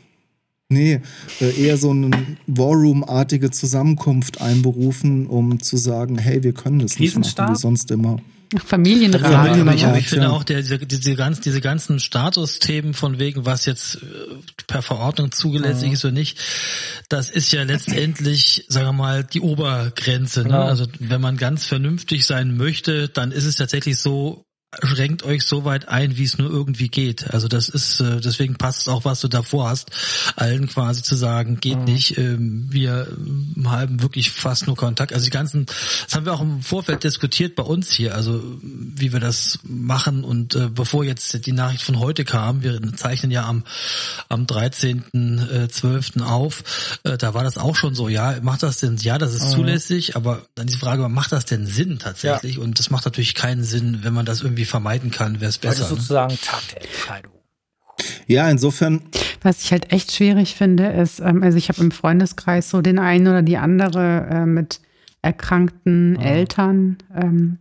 Nee, 0.69 0.99
äh, 1.39 1.63
eher 1.63 1.77
so 1.77 1.91
eine 1.91 2.11
War-Room-artige 2.45 3.51
Zusammenkunft 3.51 4.41
einberufen, 4.41 5.25
um 5.27 5.61
zu 5.61 5.77
sagen, 5.77 6.17
hey, 6.17 6.43
wir 6.43 6.51
können 6.51 6.79
das 6.79 6.99
nicht 6.99 7.15
machen 7.15 7.53
wie 7.53 7.57
sonst 7.57 7.89
immer. 7.89 8.19
Familienrat. 8.65 9.21
Ja, 9.21 9.39
aber, 9.39 9.55
Familien- 9.55 9.89
aber 9.89 9.97
ich, 9.97 10.07
finde 10.07 10.25
ja. 10.25 10.31
auch, 10.31 10.43
der, 10.43 10.61
diese, 10.61 10.79
diese, 10.79 11.15
ganzen, 11.15 11.41
diese 11.41 11.61
ganzen 11.61 11.99
Statusthemen 11.99 12.93
von 12.93 13.19
wegen, 13.19 13.45
was 13.45 13.65
jetzt 13.65 13.95
äh, 13.95 13.99
per 14.67 14.81
Verordnung 14.81 15.31
zugelässig 15.31 15.91
ist 15.93 16.05
oder 16.05 16.13
nicht, 16.13 16.39
das 17.09 17.29
ist 17.29 17.51
ja 17.51 17.63
letztendlich, 17.63 18.65
sagen 18.69 18.87
wir 18.87 18.93
mal, 18.93 19.23
die 19.23 19.41
Obergrenze. 19.41 20.41
Ne? 20.41 20.45
Genau. 20.49 20.63
Also 20.63 20.85
wenn 20.99 21.21
man 21.21 21.37
ganz 21.37 21.65
vernünftig 21.65 22.25
sein 22.25 22.55
möchte, 22.55 23.09
dann 23.09 23.31
ist 23.31 23.45
es 23.45 23.55
tatsächlich 23.55 23.99
so, 23.99 24.46
schränkt 24.83 25.23
euch 25.23 25.43
so 25.43 25.65
weit 25.65 25.87
ein, 25.87 26.17
wie 26.17 26.23
es 26.23 26.37
nur 26.37 26.49
irgendwie 26.49 26.89
geht. 26.89 27.31
Also 27.33 27.47
das 27.47 27.69
ist, 27.69 27.99
äh, 27.99 28.19
deswegen 28.21 28.55
passt 28.55 28.81
es 28.81 28.87
auch, 28.87 29.05
was 29.05 29.21
du 29.21 29.27
davor 29.27 29.69
hast, 29.69 29.91
allen 30.35 30.67
quasi 30.67 31.01
zu 31.03 31.15
sagen, 31.15 31.59
geht 31.59 31.79
nicht, 31.79 32.17
ähm, 32.17 32.67
wir 32.69 33.07
ähm, 33.09 33.69
haben 33.69 34.01
wirklich 34.01 34.31
fast 34.31 34.67
nur 34.67 34.75
Kontakt. 34.75 35.13
Also 35.13 35.25
die 35.25 35.31
ganzen, 35.31 35.65
das 35.65 36.15
haben 36.15 36.25
wir 36.25 36.33
auch 36.33 36.41
im 36.41 36.61
Vorfeld 36.61 37.03
diskutiert 37.03 37.55
bei 37.55 37.63
uns 37.63 37.91
hier, 37.91 38.15
also 38.15 38.41
wie 38.61 39.13
wir 39.13 39.19
das 39.19 39.59
machen 39.63 40.23
und 40.23 40.55
äh, 40.55 40.69
bevor 40.69 41.03
jetzt 41.03 41.45
die 41.45 41.51
Nachricht 41.51 41.83
von 41.83 41.99
heute 41.99 42.25
kam, 42.25 42.63
wir 42.63 42.79
zeichnen 42.93 43.31
ja 43.31 43.45
am, 43.45 43.63
am 44.29 44.45
13.12. 44.45 46.21
auf, 46.21 46.99
äh, 47.03 47.17
da 47.17 47.33
war 47.33 47.43
das 47.43 47.57
auch 47.57 47.75
schon 47.75 47.95
so, 47.95 48.09
ja, 48.09 48.37
macht 48.41 48.63
das 48.63 48.77
denn, 48.77 48.97
ja, 48.97 49.17
das 49.17 49.33
ist 49.33 49.51
zulässig, 49.51 50.15
aber 50.15 50.43
dann 50.55 50.67
die 50.67 50.77
Frage, 50.77 51.07
macht 51.09 51.31
das 51.31 51.45
denn 51.45 51.65
Sinn 51.65 51.99
tatsächlich? 51.99 52.59
Und 52.59 52.79
das 52.79 52.89
macht 52.89 53.05
natürlich 53.05 53.33
keinen 53.33 53.63
Sinn, 53.63 53.99
wenn 54.03 54.13
man 54.13 54.25
das 54.25 54.41
irgendwie 54.41 54.65
vermeiden 54.67 55.11
kann, 55.11 55.39
wäre 55.39 55.49
es 55.49 55.55
ist 55.55 55.61
besser. 55.61 55.83
Ne? 55.83 55.89
sozusagen 55.89 56.37
Tag 56.41 56.61
der 56.73 56.81
Entscheidung. 56.83 57.31
Ja, 58.27 58.49
insofern, 58.49 59.01
Was 59.41 59.63
ich 59.63 59.71
halt 59.71 59.91
echt 59.91 60.11
schwierig 60.11 60.55
finde, 60.55 60.87
ist, 60.87 61.19
ähm, 61.19 61.41
also 61.43 61.57
ich 61.57 61.69
habe 61.69 61.81
im 61.81 61.91
Freundeskreis 61.91 62.69
so 62.69 62.81
den 62.81 62.99
einen 62.99 63.27
oder 63.27 63.41
die 63.41 63.57
andere 63.57 64.27
äh, 64.29 64.45
mit 64.45 64.81
erkrankten 65.21 66.15
Eltern, 66.17 66.97
ähm, 67.15 67.57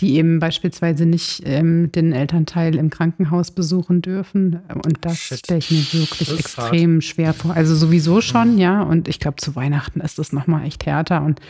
die 0.00 0.16
eben 0.16 0.40
beispielsweise 0.40 1.06
nicht 1.06 1.42
ähm, 1.46 1.90
den 1.92 2.12
Elternteil 2.12 2.76
im 2.76 2.90
Krankenhaus 2.90 3.50
besuchen 3.50 4.02
dürfen. 4.02 4.60
Und 4.84 4.98
das 5.00 5.18
stelle 5.18 5.58
ich 5.58 5.70
mir 5.70 6.00
wirklich 6.00 6.28
Das 6.28 6.38
extrem 6.38 7.00
schwer 7.00 7.32
vor. 7.32 7.54
Also 7.54 7.74
sowieso 7.74 8.20
schon, 8.20 8.58
ja. 8.58 8.82
Und 8.82 9.08
ich 9.08 9.20
glaube, 9.20 9.36
zu 9.36 9.56
Weihnachten 9.56 10.00
ist 10.00 10.18
das 10.18 10.32
nochmal 10.32 10.66
echt 10.66 10.84
härter. 10.84 11.22
Und 11.22 11.40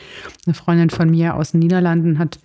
eine 0.47 0.55
Freundin 0.55 0.91
von 0.91 1.11
mir 1.11 1.35
aus 1.35 1.53
den 1.53 1.61
Niederlanden 1.61 2.21
hat 2.21 2.39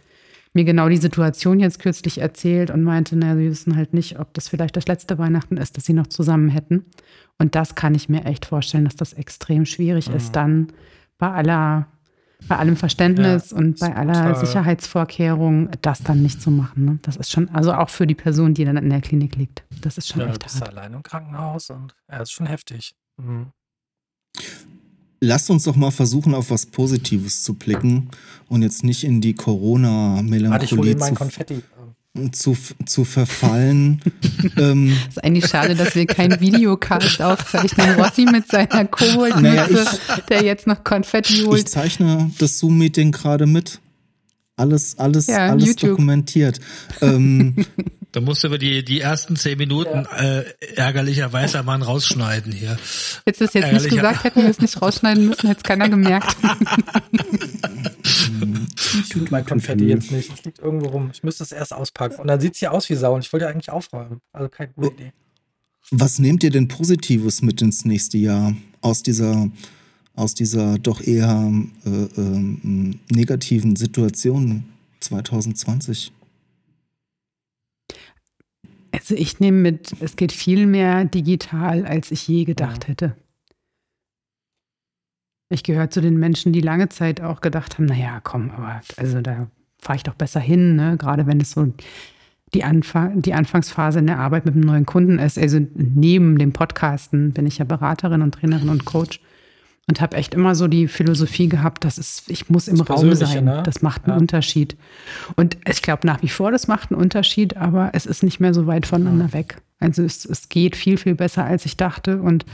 mir 0.53 0.65
genau 0.65 0.89
die 0.89 0.97
Situation 0.97 1.59
jetzt 1.59 1.79
kürzlich 1.79 2.17
erzählt 2.19 2.71
und 2.71 2.83
meinte, 2.83 3.15
naja, 3.15 3.35
sie 3.37 3.49
wissen 3.49 3.75
halt 3.75 3.93
nicht, 3.93 4.19
ob 4.19 4.33
das 4.33 4.49
vielleicht 4.49 4.75
das 4.75 4.87
letzte 4.87 5.17
Weihnachten 5.17 5.57
ist, 5.57 5.77
dass 5.77 5.85
sie 5.85 5.93
noch 5.93 6.07
zusammen 6.07 6.49
hätten. 6.49 6.85
Und 7.39 7.55
das 7.55 7.75
kann 7.75 7.95
ich 7.95 8.09
mir 8.09 8.25
echt 8.25 8.45
vorstellen, 8.45 8.83
dass 8.85 8.95
das 8.95 9.13
extrem 9.13 9.65
schwierig 9.65 10.09
ist, 10.09 10.35
dann 10.35 10.67
bei 11.17 11.31
aller, 11.31 11.87
bei 12.47 12.57
allem 12.57 12.75
Verständnis 12.75 13.51
Ja, 13.51 13.57
und 13.57 13.79
bei 13.79 13.95
aller. 13.95 14.35
Sicherheitsvorkehrung, 14.35 15.69
das 15.81 16.03
dann 16.03 16.21
nicht 16.21 16.41
zu 16.41 16.51
machen. 16.51 16.85
Ne? 16.85 16.99
Das 17.03 17.15
ist 17.15 17.31
schon, 17.31 17.49
also 17.49 17.73
auch 17.73 17.89
für 17.89 18.05
die 18.07 18.15
Person, 18.15 18.53
die 18.53 18.65
dann 18.65 18.77
in 18.77 18.89
der 18.89 19.01
Klinik 19.01 19.35
liegt. 19.35 19.63
Das 19.81 19.97
ist 19.97 20.09
schon 20.09 20.19
Ja, 20.21 20.25
du 20.27 20.31
echt 20.33 20.43
bist 20.43 20.61
hart. 20.61 20.71
allein 20.71 20.93
im 20.93 21.03
Krankenhaus 21.03 21.69
und 21.69 21.95
ja, 22.11 22.19
ist 22.21 22.31
schon 22.31 22.47
heftig. 22.47 22.93
Mhm. 23.17 23.47
Lasst 25.21 25.49
uns 25.49 25.63
doch 25.63 25.75
mal 25.75 25.91
versuchen, 25.91 26.33
auf 26.33 26.49
was 26.51 26.65
Positives 26.65 27.43
zu 27.43 27.53
blicken 27.53 28.09
und 28.49 28.63
jetzt 28.63 28.83
nicht 28.83 29.03
in 29.03 29.21
die 29.21 29.31
ich 29.31 29.37
Corona-Melancholie 29.37 30.97
zu, 30.97 31.13
Konfetti. 31.13 31.61
zu, 32.31 32.57
zu 32.85 33.05
verfallen. 33.05 34.01
ähm, 34.57 34.93
Es 35.07 35.17
ist 35.17 35.23
eigentlich 35.23 35.47
schade, 35.47 35.75
dass 35.75 35.95
wir 35.95 36.05
keinen 36.07 36.39
Videocast 36.41 37.21
aufzeichnen. 37.21 37.91
Rossi 38.01 38.25
mit 38.25 38.47
seiner 38.49 38.85
Koboldmütze, 38.85 39.41
Naja, 39.41 40.19
der 40.29 40.43
jetzt 40.43 40.67
noch 40.67 40.83
Konfetti 40.83 41.33
ich 41.41 41.45
holt. 41.45 41.69
zeichne 41.69 42.31
das 42.39 42.57
Zoom-Meeting 42.59 43.11
gerade 43.11 43.45
mit. 43.45 43.79
Alles, 44.57 44.97
alles, 44.99 45.27
Ja, 45.27 45.47
alles 45.47 45.65
YouTube. 45.67 45.91
dokumentiert. 45.91 46.59
ähm, 47.01 47.55
Da 48.11 48.19
musst 48.19 48.43
du 48.43 48.47
über 48.47 48.57
die, 48.57 48.83
die 48.83 48.99
ersten 48.99 49.37
zehn 49.37 49.57
Minuten 49.57 50.05
äh, 50.05 50.43
ärgerlicherweise 50.75 51.63
mal 51.63 51.81
rausschneiden 51.81 52.51
hier. 52.51 52.77
Hättest 53.25 53.41
du 53.41 53.45
es 53.45 53.53
jetzt 53.53 53.71
nicht 53.71 53.89
gesagt, 53.89 54.25
hätten 54.25 54.41
wir 54.41 54.49
es 54.49 54.59
nicht 54.59 54.81
rausschneiden 54.81 55.27
müssen, 55.27 55.47
hätte 55.47 55.59
es 55.59 55.63
keiner 55.63 55.87
gemerkt. 55.87 56.35
Ich 58.03 59.13
finde 59.13 59.31
mein 59.31 59.45
Konfetti 59.45 59.85
jetzt 59.85 60.11
nicht. 60.11 60.31
Es 60.33 60.43
liegt 60.43 60.59
irgendwo 60.59 60.89
rum. 60.89 61.09
Ich 61.13 61.23
müsste 61.23 61.43
es 61.43 61.51
erst 61.51 61.73
auspacken. 61.73 62.19
Und 62.19 62.27
dann 62.27 62.41
sieht 62.41 62.53
es 62.53 62.59
hier 62.59 62.73
aus 62.73 62.89
wie 62.89 62.95
Sau. 62.95 63.15
Und 63.15 63.25
ich 63.25 63.31
wollte 63.31 63.45
ja 63.45 63.51
eigentlich 63.51 63.69
aufräumen. 63.69 64.19
Also 64.33 64.49
keine 64.49 64.71
gute 64.73 64.93
Idee. 64.93 65.13
Was 65.91 66.19
nehmt 66.19 66.43
ihr 66.43 66.51
denn 66.51 66.67
Positives 66.67 67.41
mit 67.41 67.61
ins 67.61 67.85
nächste 67.85 68.17
Jahr 68.17 68.55
aus 68.81 69.03
dieser, 69.03 69.49
aus 70.15 70.33
dieser 70.33 70.77
doch 70.79 71.01
eher 71.01 71.51
äh, 71.85 71.89
ähm, 71.89 72.99
negativen 73.09 73.75
Situation 73.75 74.65
2020? 74.99 76.11
Also 78.91 79.15
ich 79.15 79.39
nehme 79.39 79.57
mit, 79.57 79.95
es 80.01 80.15
geht 80.15 80.31
viel 80.31 80.65
mehr 80.65 81.05
digital, 81.05 81.85
als 81.85 82.11
ich 82.11 82.27
je 82.27 82.43
gedacht 82.43 82.87
hätte. 82.87 83.15
Ich 85.49 85.63
gehöre 85.63 85.89
zu 85.89 86.01
den 86.01 86.17
Menschen, 86.17 86.53
die 86.53 86.61
lange 86.61 86.89
Zeit 86.89 87.21
auch 87.21 87.41
gedacht 87.41 87.77
haben, 87.77 87.85
naja, 87.85 88.21
komm, 88.23 88.51
aber 88.51 88.81
also 88.97 89.21
da 89.21 89.47
fahre 89.79 89.97
ich 89.97 90.03
doch 90.03 90.15
besser 90.15 90.39
hin, 90.39 90.75
ne? 90.75 90.95
gerade 90.97 91.27
wenn 91.27 91.41
es 91.41 91.51
so 91.51 91.73
die, 92.53 92.63
Anfang, 92.63 93.21
die 93.21 93.33
Anfangsphase 93.33 93.99
in 93.99 94.07
der 94.07 94.19
Arbeit 94.19 94.45
mit 94.45 94.55
einem 94.55 94.63
neuen 94.63 94.85
Kunden 94.85 95.19
ist. 95.19 95.37
Also 95.37 95.59
neben 95.73 96.37
dem 96.37 96.53
Podcasten 96.53 97.31
bin 97.31 97.47
ich 97.47 97.57
ja 97.57 97.65
Beraterin 97.65 98.21
und 98.21 98.33
Trainerin 98.33 98.69
und 98.69 98.85
Coach. 98.85 99.19
Und 99.87 99.99
habe 99.99 100.15
echt 100.15 100.33
immer 100.33 100.55
so 100.55 100.67
die 100.67 100.87
Philosophie 100.87 101.49
gehabt, 101.49 101.83
dass 101.83 101.97
es, 101.97 102.23
ich 102.27 102.49
muss 102.49 102.67
im 102.67 102.79
Raum 102.81 103.13
sein. 103.15 103.45
Ne? 103.45 103.63
Das 103.65 103.81
macht 103.81 104.05
einen 104.05 104.13
ja. 104.13 104.19
Unterschied. 104.19 104.77
Und 105.35 105.57
ich 105.67 105.81
glaube 105.81 106.05
nach 106.07 106.21
wie 106.21 106.29
vor, 106.29 106.51
das 106.51 106.67
macht 106.67 106.91
einen 106.91 107.01
Unterschied, 107.01 107.57
aber 107.57 107.89
es 107.93 108.05
ist 108.05 108.23
nicht 108.23 108.39
mehr 108.39 108.53
so 108.53 108.67
weit 108.67 108.85
voneinander 108.85 109.25
ja. 109.27 109.33
weg. 109.33 109.57
Also 109.79 110.03
es, 110.03 110.25
es 110.25 110.47
geht 110.47 110.75
viel, 110.75 110.97
viel 110.97 111.15
besser, 111.15 111.43
als 111.43 111.65
ich 111.65 111.75
dachte. 111.75 112.21
Und 112.21 112.45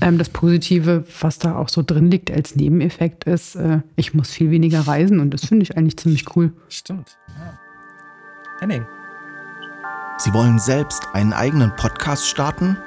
ähm, 0.00 0.16
das 0.16 0.30
Positive, 0.30 1.04
was 1.20 1.38
da 1.38 1.56
auch 1.56 1.68
so 1.68 1.82
drin 1.82 2.10
liegt 2.10 2.30
als 2.30 2.56
Nebeneffekt, 2.56 3.24
ist, 3.24 3.54
äh, 3.56 3.82
ich 3.96 4.14
muss 4.14 4.30
viel 4.30 4.50
weniger 4.50 4.80
reisen 4.80 5.20
und 5.20 5.30
das 5.32 5.44
finde 5.44 5.64
ich 5.64 5.76
eigentlich 5.76 5.98
ziemlich 5.98 6.34
cool. 6.34 6.52
Stimmt. 6.68 7.18
Ja. 7.28 7.58
Henning. 8.60 8.84
Sie 10.18 10.32
wollen 10.32 10.58
selbst 10.58 11.06
einen 11.12 11.32
eigenen 11.32 11.74
Podcast 11.76 12.26
starten? 12.26 12.78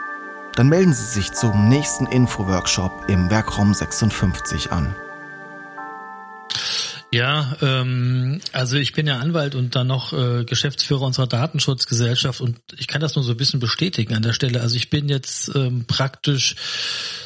Dann 0.56 0.70
melden 0.70 0.94
Sie 0.94 1.06
sich 1.06 1.34
zum 1.34 1.68
nächsten 1.68 2.06
Info-Workshop 2.06 3.10
im 3.10 3.30
Werkraum 3.30 3.74
56 3.74 4.72
an. 4.72 4.96
Ja, 7.12 7.56
ähm, 7.62 8.42
also 8.52 8.78
ich 8.78 8.92
bin 8.92 9.08
ja 9.08 9.20
Anwalt 9.20 9.56
und 9.56 9.76
dann 9.76 9.88
noch 9.88 10.12
äh, 10.12 10.44
Geschäftsführer 10.44 11.02
unserer 11.04 11.28
Datenschutzgesellschaft 11.28 12.42
und 12.42 12.60
ich 12.78 12.88
kann 12.88 13.00
das 13.00 13.16
nur 13.16 13.24
so 13.24 13.32
ein 13.32 13.38
bisschen 13.38 13.60
bestätigen 13.60 14.16
an 14.16 14.22
der 14.22 14.34
Stelle. 14.34 14.60
Also 14.60 14.76
ich 14.76 14.90
bin 14.90 15.08
jetzt 15.08 15.54
ähm, 15.56 15.86
praktisch 15.88 16.56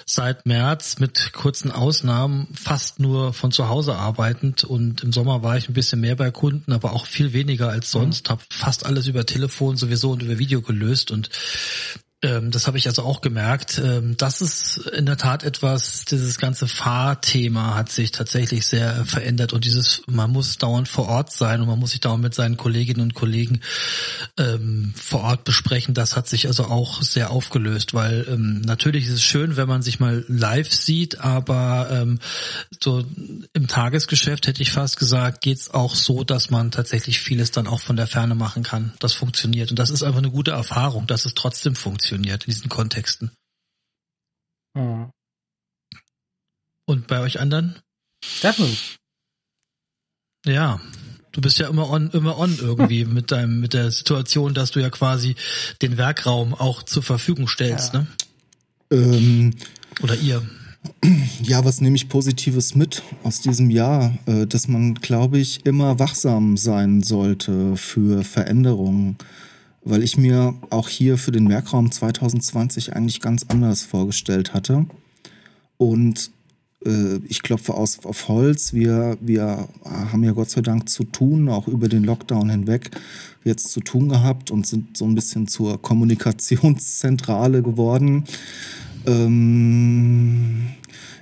seit 0.05 0.45
März 0.45 0.99
mit 0.99 1.33
kurzen 1.33 1.71
Ausnahmen 1.71 2.47
fast 2.53 2.99
nur 2.99 3.33
von 3.33 3.51
zu 3.51 3.67
Hause 3.67 3.95
arbeitend 3.95 4.63
und 4.63 5.01
im 5.03 5.11
Sommer 5.11 5.41
war 5.43 5.57
ich 5.57 5.69
ein 5.69 5.73
bisschen 5.73 6.01
mehr 6.01 6.15
bei 6.15 6.29
Kunden, 6.29 6.71
aber 6.73 6.93
auch 6.93 7.05
viel 7.05 7.33
weniger 7.33 7.69
als 7.69 7.89
sonst. 7.89 8.27
Mhm. 8.27 8.31
Habe 8.31 8.41
fast 8.51 8.85
alles 8.85 9.07
über 9.07 9.25
Telefon 9.25 9.75
sowieso 9.75 10.11
und 10.11 10.21
über 10.21 10.37
Video 10.37 10.61
gelöst 10.61 11.09
und 11.09 11.29
das 12.21 12.67
habe 12.67 12.77
ich 12.77 12.85
also 12.85 13.03
auch 13.03 13.21
gemerkt. 13.21 13.81
Ähm, 13.81 14.17
das 14.17 14.41
ist 14.41 14.77
in 14.77 15.05
der 15.05 15.15
Tat 15.15 15.45
etwas, 15.45 16.03
dieses 16.03 16.37
ganze 16.37 16.67
Fahrthema 16.67 17.75
hat 17.75 17.89
sich 17.89 18.11
tatsächlich 18.11 18.65
sehr 18.65 19.05
verändert 19.05 19.53
und 19.53 19.63
dieses, 19.63 20.01
man 20.05 20.29
muss 20.29 20.57
dauernd 20.57 20.89
vor 20.89 21.07
Ort 21.07 21.31
sein 21.31 21.61
und 21.61 21.67
man 21.67 21.79
muss 21.79 21.91
sich 21.91 22.01
dauernd 22.01 22.21
mit 22.21 22.35
seinen 22.35 22.57
Kolleginnen 22.57 22.99
und 22.99 23.13
Kollegen 23.13 23.61
ähm, 24.37 24.93
vor 24.97 25.21
Ort 25.21 25.45
besprechen. 25.45 25.93
Das 25.93 26.17
hat 26.17 26.27
sich 26.27 26.47
also 26.47 26.65
auch 26.65 27.01
sehr 27.01 27.31
aufgelöst, 27.31 27.93
weil 27.93 28.25
ähm, 28.29 28.59
natürlich 28.61 29.05
ist 29.05 29.13
es 29.13 29.23
schön, 29.23 29.55
wenn 29.55 29.69
man 29.69 29.81
sich 29.81 30.01
mal 30.01 30.25
live 30.27 30.73
sieht, 30.73 31.21
aber 31.21 31.87
ähm, 31.89 32.19
so 32.83 33.05
im 33.53 33.67
Tagesgeschäft 33.69 34.45
hätte 34.45 34.61
ich 34.61 34.73
fast 34.73 34.97
gesagt, 34.99 35.39
geht's 35.39 35.73
auch 35.73 35.95
so, 35.95 36.25
dass 36.25 36.49
man 36.49 36.71
tatsächlich 36.71 37.21
vieles 37.21 37.51
dann 37.51 37.65
auch 37.65 37.79
von 37.79 37.95
der 37.95 38.07
Ferne 38.07 38.35
machen 38.35 38.63
kann. 38.63 38.91
Das 38.99 39.13
funktioniert 39.13 39.69
und 39.69 39.79
das 39.79 39.89
ist 39.89 40.03
einfach 40.03 40.19
eine 40.19 40.31
gute 40.31 40.51
Erfahrung, 40.51 41.07
dass 41.07 41.25
es 41.25 41.33
trotzdem 41.33 41.75
funktioniert 41.75 42.08
funktioniert 42.09 42.45
in 42.45 42.53
diesen 42.53 42.69
Kontexten. 42.69 43.31
Mhm. 44.75 45.11
Und 46.87 47.07
bei 47.07 47.19
euch 47.19 47.39
anderen? 47.39 47.79
Steffen. 48.25 48.75
Ja, 50.45 50.81
du 51.31 51.41
bist 51.41 51.59
ja 51.59 51.67
immer 51.67 51.89
on, 51.89 52.09
immer 52.11 52.37
on 52.37 52.57
irgendwie 52.59 53.05
mit 53.17 53.31
deinem, 53.31 53.59
mit 53.59 53.73
der 53.73 53.91
Situation, 53.91 54.53
dass 54.53 54.71
du 54.71 54.79
ja 54.79 54.89
quasi 54.89 55.35
den 55.81 55.97
Werkraum 55.97 56.53
auch 56.53 56.83
zur 56.83 57.03
Verfügung 57.03 57.47
stellst, 57.47 57.93
ja. 57.93 58.01
ne? 58.01 58.07
Ähm, 58.91 59.55
Oder 60.01 60.15
ihr. 60.15 60.41
Ja, 61.43 61.63
was 61.63 61.81
nehme 61.81 61.95
ich 61.95 62.09
Positives 62.09 62.73
mit 62.73 63.03
aus 63.21 63.41
diesem 63.41 63.69
Jahr? 63.69 64.17
Äh, 64.25 64.47
dass 64.47 64.67
man, 64.67 64.95
glaube 64.95 65.37
ich, 65.37 65.65
immer 65.65 65.99
wachsam 65.99 66.57
sein 66.57 67.03
sollte 67.03 67.75
für 67.75 68.23
Veränderungen 68.23 69.17
weil 69.89 70.03
ich 70.03 70.17
mir 70.17 70.53
auch 70.69 70.89
hier 70.89 71.17
für 71.17 71.31
den 71.31 71.49
Werkraum 71.49 71.91
2020 71.91 72.95
eigentlich 72.95 73.21
ganz 73.21 73.45
anders 73.47 73.83
vorgestellt 73.83 74.53
hatte. 74.53 74.85
Und 75.77 76.31
äh, 76.85 77.17
ich 77.27 77.41
klopfe 77.41 77.73
aus, 77.73 78.05
auf 78.05 78.27
Holz. 78.27 78.73
Wir, 78.73 79.17
wir 79.21 79.67
haben 79.83 80.23
ja 80.23 80.31
Gott 80.31 80.49
sei 80.49 80.61
Dank 80.61 80.89
zu 80.89 81.03
tun, 81.03 81.49
auch 81.49 81.67
über 81.67 81.87
den 81.87 82.03
Lockdown 82.03 82.49
hinweg 82.49 82.91
jetzt 83.43 83.71
zu 83.71 83.79
tun 83.79 84.09
gehabt 84.09 84.51
und 84.51 84.67
sind 84.67 84.97
so 84.97 85.05
ein 85.05 85.15
bisschen 85.15 85.47
zur 85.47 85.81
Kommunikationszentrale 85.81 87.63
geworden. 87.63 88.25
Ähm, 89.05 90.67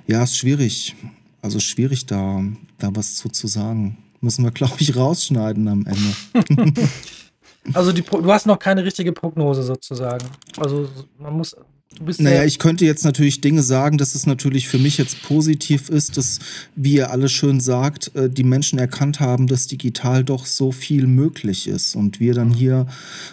ja, 0.06 0.22
ist 0.22 0.36
schwierig. 0.36 0.96
Also 1.42 1.60
schwierig 1.60 2.06
da, 2.06 2.42
da 2.78 2.90
was 2.94 3.16
zu, 3.16 3.28
zu 3.28 3.46
sagen. 3.46 3.98
Müssen 4.20 4.44
wir, 4.44 4.50
glaube 4.52 4.76
ich, 4.78 4.96
rausschneiden 4.96 5.68
am 5.68 5.86
Ende. 5.86 6.74
Also 7.74 7.92
die, 7.92 8.02
du 8.02 8.32
hast 8.32 8.46
noch 8.46 8.58
keine 8.58 8.84
richtige 8.84 9.12
Prognose 9.12 9.62
sozusagen. 9.62 10.24
Also 10.58 10.88
man 11.18 11.34
muss. 11.34 11.56
Du 11.96 12.04
bist 12.04 12.20
naja, 12.20 12.44
ich 12.44 12.58
könnte 12.58 12.84
jetzt 12.84 13.04
natürlich 13.04 13.40
Dinge 13.40 13.62
sagen, 13.62 13.96
dass 13.96 14.14
es 14.14 14.26
natürlich 14.26 14.68
für 14.68 14.78
mich 14.78 14.98
jetzt 14.98 15.22
positiv 15.22 15.88
ist, 15.88 16.18
dass, 16.18 16.38
wie 16.76 16.94
ihr 16.94 17.10
alle 17.10 17.30
schön 17.30 17.60
sagt, 17.60 18.14
äh, 18.14 18.28
die 18.28 18.44
Menschen 18.44 18.78
erkannt 18.78 19.20
haben, 19.20 19.46
dass 19.46 19.66
digital 19.66 20.22
doch 20.22 20.44
so 20.44 20.70
viel 20.70 21.06
möglich 21.06 21.66
ist. 21.66 21.96
Und 21.96 22.20
wir 22.20 22.34
dann 22.34 22.52
hier 22.52 22.86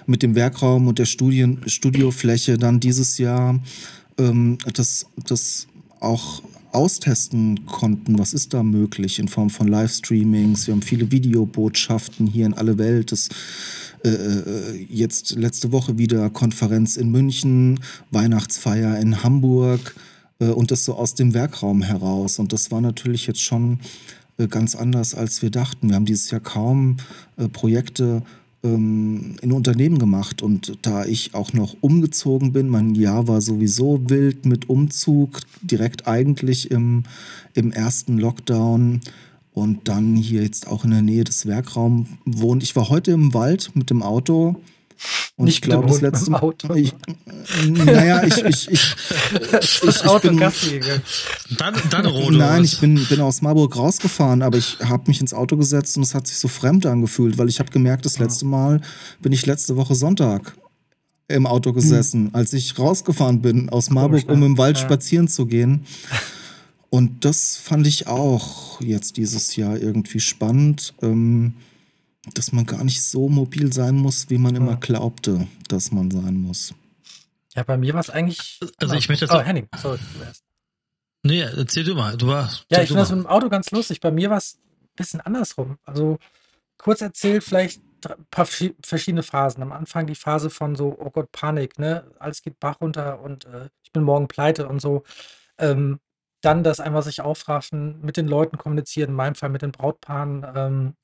mit 0.06 0.24
dem 0.24 0.36
Werkraum 0.36 0.88
und 0.88 1.00
der 1.00 1.06
Studien, 1.06 1.62
Studiofläche 1.68 2.58
dann 2.58 2.80
dieses 2.80 3.18
Jahr 3.18 3.60
ähm, 4.18 4.58
das, 4.74 5.06
das 5.26 5.68
auch 6.00 6.42
austesten 6.76 7.66
konnten, 7.66 8.20
was 8.20 8.34
ist 8.34 8.54
da 8.54 8.62
möglich 8.62 9.20
in 9.20 9.28
Form 9.28 9.50
von 9.50 9.68
Livestreamings. 9.68 10.68
Wir 10.68 10.74
haben 10.74 10.82
viele 10.82 11.12
Videobotschaften 11.12 12.28
hier 12.28 12.46
in 12.46 12.54
alle 12.54 12.78
Welt. 12.78 13.12
Das, 13.12 13.30
äh, 14.04 14.10
äh, 14.10 14.86
jetzt 14.90 15.32
letzte 15.36 15.72
Woche 15.72 15.98
wieder 15.98 16.30
Konferenz 16.30 16.98
in 16.98 17.10
München, 17.10 17.80
Weihnachtsfeier 18.12 19.00
in 19.00 19.24
Hamburg 19.24 19.96
äh, 20.40 20.48
und 20.48 20.72
das 20.72 20.86
so 20.86 20.96
aus 20.96 21.16
dem 21.16 21.34
Werkraum 21.34 21.82
heraus. 21.82 22.40
Und 22.40 22.54
das 22.54 22.72
war 22.72 22.82
natürlich 22.82 23.26
jetzt 23.26 23.42
schon 23.42 23.80
äh, 24.38 24.48
ganz 24.48 24.76
anders, 24.76 25.16
als 25.16 25.42
wir 25.42 25.50
dachten. 25.50 25.90
Wir 25.90 25.96
haben 25.96 26.06
dieses 26.06 26.30
Jahr 26.30 26.42
kaum 26.42 26.98
äh, 27.38 27.48
Projekte 27.48 28.22
ähm, 28.66 29.36
in 29.42 29.52
Unternehmen 29.52 30.00
gemacht. 30.00 30.42
Und 30.42 30.78
da 30.82 31.06
ich 31.06 31.34
auch 31.34 31.54
noch 31.54 31.76
umgezogen 31.82 32.52
bin, 32.52 32.68
mein 32.68 32.96
Jahr 32.96 33.28
war 33.28 33.42
sowieso 33.42 34.10
wild 34.10 34.46
mit 34.46 34.70
Umzug, 34.70 35.42
direkt 35.62 36.08
eigentlich 36.08 36.72
im, 36.72 37.04
im 37.54 37.72
ersten 37.72 38.18
Lockdown 38.18 39.02
und 39.54 39.88
dann 39.88 40.16
hier 40.16 40.44
jetzt 40.44 40.68
auch 40.68 40.84
in 40.84 40.92
der 40.92 41.02
Nähe 41.02 41.24
des 41.24 41.46
Werkraums 41.46 42.10
wohnt. 42.26 42.64
Ich 42.64 42.76
war 42.76 42.90
heute 42.90 43.12
im 43.12 43.34
Wald 43.34 43.72
mit 43.76 43.90
dem 43.90 44.04
Auto. 44.04 44.58
Und 45.36 45.46
Nicht 45.46 45.58
ich 45.58 45.62
glaube, 45.62 45.88
das 45.88 46.02
letzte 46.02 46.32
Mal. 46.32 46.54
Ich, 46.76 46.94
naja, 47.68 48.24
ich, 48.24 48.38
ich, 48.38 48.72
ich, 48.72 48.96
ich, 49.62 49.84
ich, 49.84 50.06
ich 50.06 50.22
bin, 50.22 50.40
dann, 51.58 51.76
dann 51.90 52.06
Rode 52.06 52.38
Nein, 52.38 52.64
ich 52.64 52.80
bin, 52.80 53.04
bin 53.06 53.22
aus 53.22 53.42
Marburg 53.42 53.76
rausgefahren, 53.76 54.42
aber 54.42 54.58
ich 54.58 54.78
habe 54.80 55.04
mich 55.08 55.22
ins 55.22 55.34
Auto 55.34 55.58
gesetzt 55.58 55.98
und 55.98 56.04
es 56.04 56.16
hat 56.16 56.28
sich 56.28 56.38
so 56.38 56.48
fremd 56.48 56.86
angefühlt, 56.86 57.38
weil 57.38 57.50
ich 57.50 57.60
habe 57.60 57.72
gemerkt, 57.72 58.06
das 58.06 58.20
letzte 58.20 58.46
Mal 58.46 58.82
bin 59.22 59.32
ich 59.32 59.46
letzte 59.46 59.76
Woche 59.76 59.96
Sonntag 59.96 60.56
im 61.28 61.48
Auto 61.48 61.74
gesessen, 61.74 62.28
hm. 62.28 62.36
als 62.36 62.54
ich 62.54 62.78
rausgefahren 62.78 63.42
bin 63.42 63.70
aus 63.70 63.90
Marburg, 63.90 64.30
um 64.30 64.44
im 64.44 64.58
Wald 64.58 64.78
ja. 64.78 64.84
spazieren 64.84 65.28
zu 65.28 65.46
gehen. 65.46 65.86
Und 66.90 67.26
das 67.26 67.58
fand 67.58 67.88
ich 67.88 68.08
auch 68.08 68.80
jetzt 68.80 69.18
dieses 69.18 69.56
Jahr 69.56 69.78
irgendwie 69.78 70.20
spannend. 70.20 70.94
Ähm, 71.02 71.56
dass 72.34 72.52
man 72.52 72.66
gar 72.66 72.84
nicht 72.84 73.02
so 73.02 73.30
mobil 73.30 73.72
sein 73.72 73.96
muss, 73.96 74.30
wie 74.30 74.38
man 74.38 74.56
immer 74.56 74.74
hm. 74.74 74.80
glaubte, 74.80 75.48
dass 75.68 75.92
man 75.92 76.10
sein 76.10 76.38
muss. 76.38 76.74
Ja, 77.56 77.64
bei 77.64 77.78
mir 77.78 77.94
war 77.94 78.02
es 78.02 78.10
eigentlich. 78.10 78.60
Also 78.78 78.96
ich 78.96 79.08
möchte 79.10 79.26
jetzt. 79.26 79.34
Oh, 79.34 79.40
Henning, 79.40 79.70
sorry. 79.78 80.00
Nee, 81.24 81.42
erzähl 81.42 81.84
du 81.84 81.96
mal. 81.96 82.18
Du 82.18 82.28
warst. 82.28 82.66
Ja, 82.70 82.82
ich 82.82 82.88
finde 82.88 83.02
das 83.02 83.12
mit 83.12 83.22
dem 83.22 83.28
Auto 83.28 83.50
ganz 83.50 83.72
lustig. 83.72 84.00
Bei 84.00 84.12
mir 84.12 84.30
war 84.30 84.38
es 84.38 84.60
ein 84.84 84.90
bisschen 84.96 85.22
andersrum. 85.22 85.80
Also 85.84 86.20
kurz 86.78 87.02
erzählt, 87.02 87.44
vielleicht 87.44 87.82
ein 88.08 88.26
paar 88.30 88.46
verschiedene 88.46 89.24
Phasen. 89.24 89.64
Am 89.64 89.72
Anfang 89.72 90.06
die 90.06 90.16
Phase 90.16 90.50
von 90.50 90.76
so, 90.76 90.96
oh 91.00 91.10
Gott, 91.10 91.32
Panik, 91.32 91.80
ne? 91.80 92.12
Alles 92.20 92.44
geht 92.44 92.60
Bach 92.60 92.80
runter 92.82 93.22
und 93.22 93.46
äh, 93.46 93.70
ich 93.84 93.92
bin 93.92 94.04
morgen 94.04 94.28
pleite 94.28 94.68
und 94.68 94.80
so. 94.80 95.04
Ähm, 95.58 96.00
dann 96.42 96.64
das 96.64 96.80
einmal 96.80 97.02
sich 97.02 97.22
aufraffen, 97.22 98.02
mit 98.02 98.18
den 98.18 98.28
Leuten 98.28 98.58
kommunizieren, 98.58 99.10
in 99.12 99.16
meinem 99.16 99.36
Fall 99.36 99.50
mit 99.50 99.64
den 99.64 99.72
Brautpaaren, 99.72 100.46
ähm, 100.56 100.96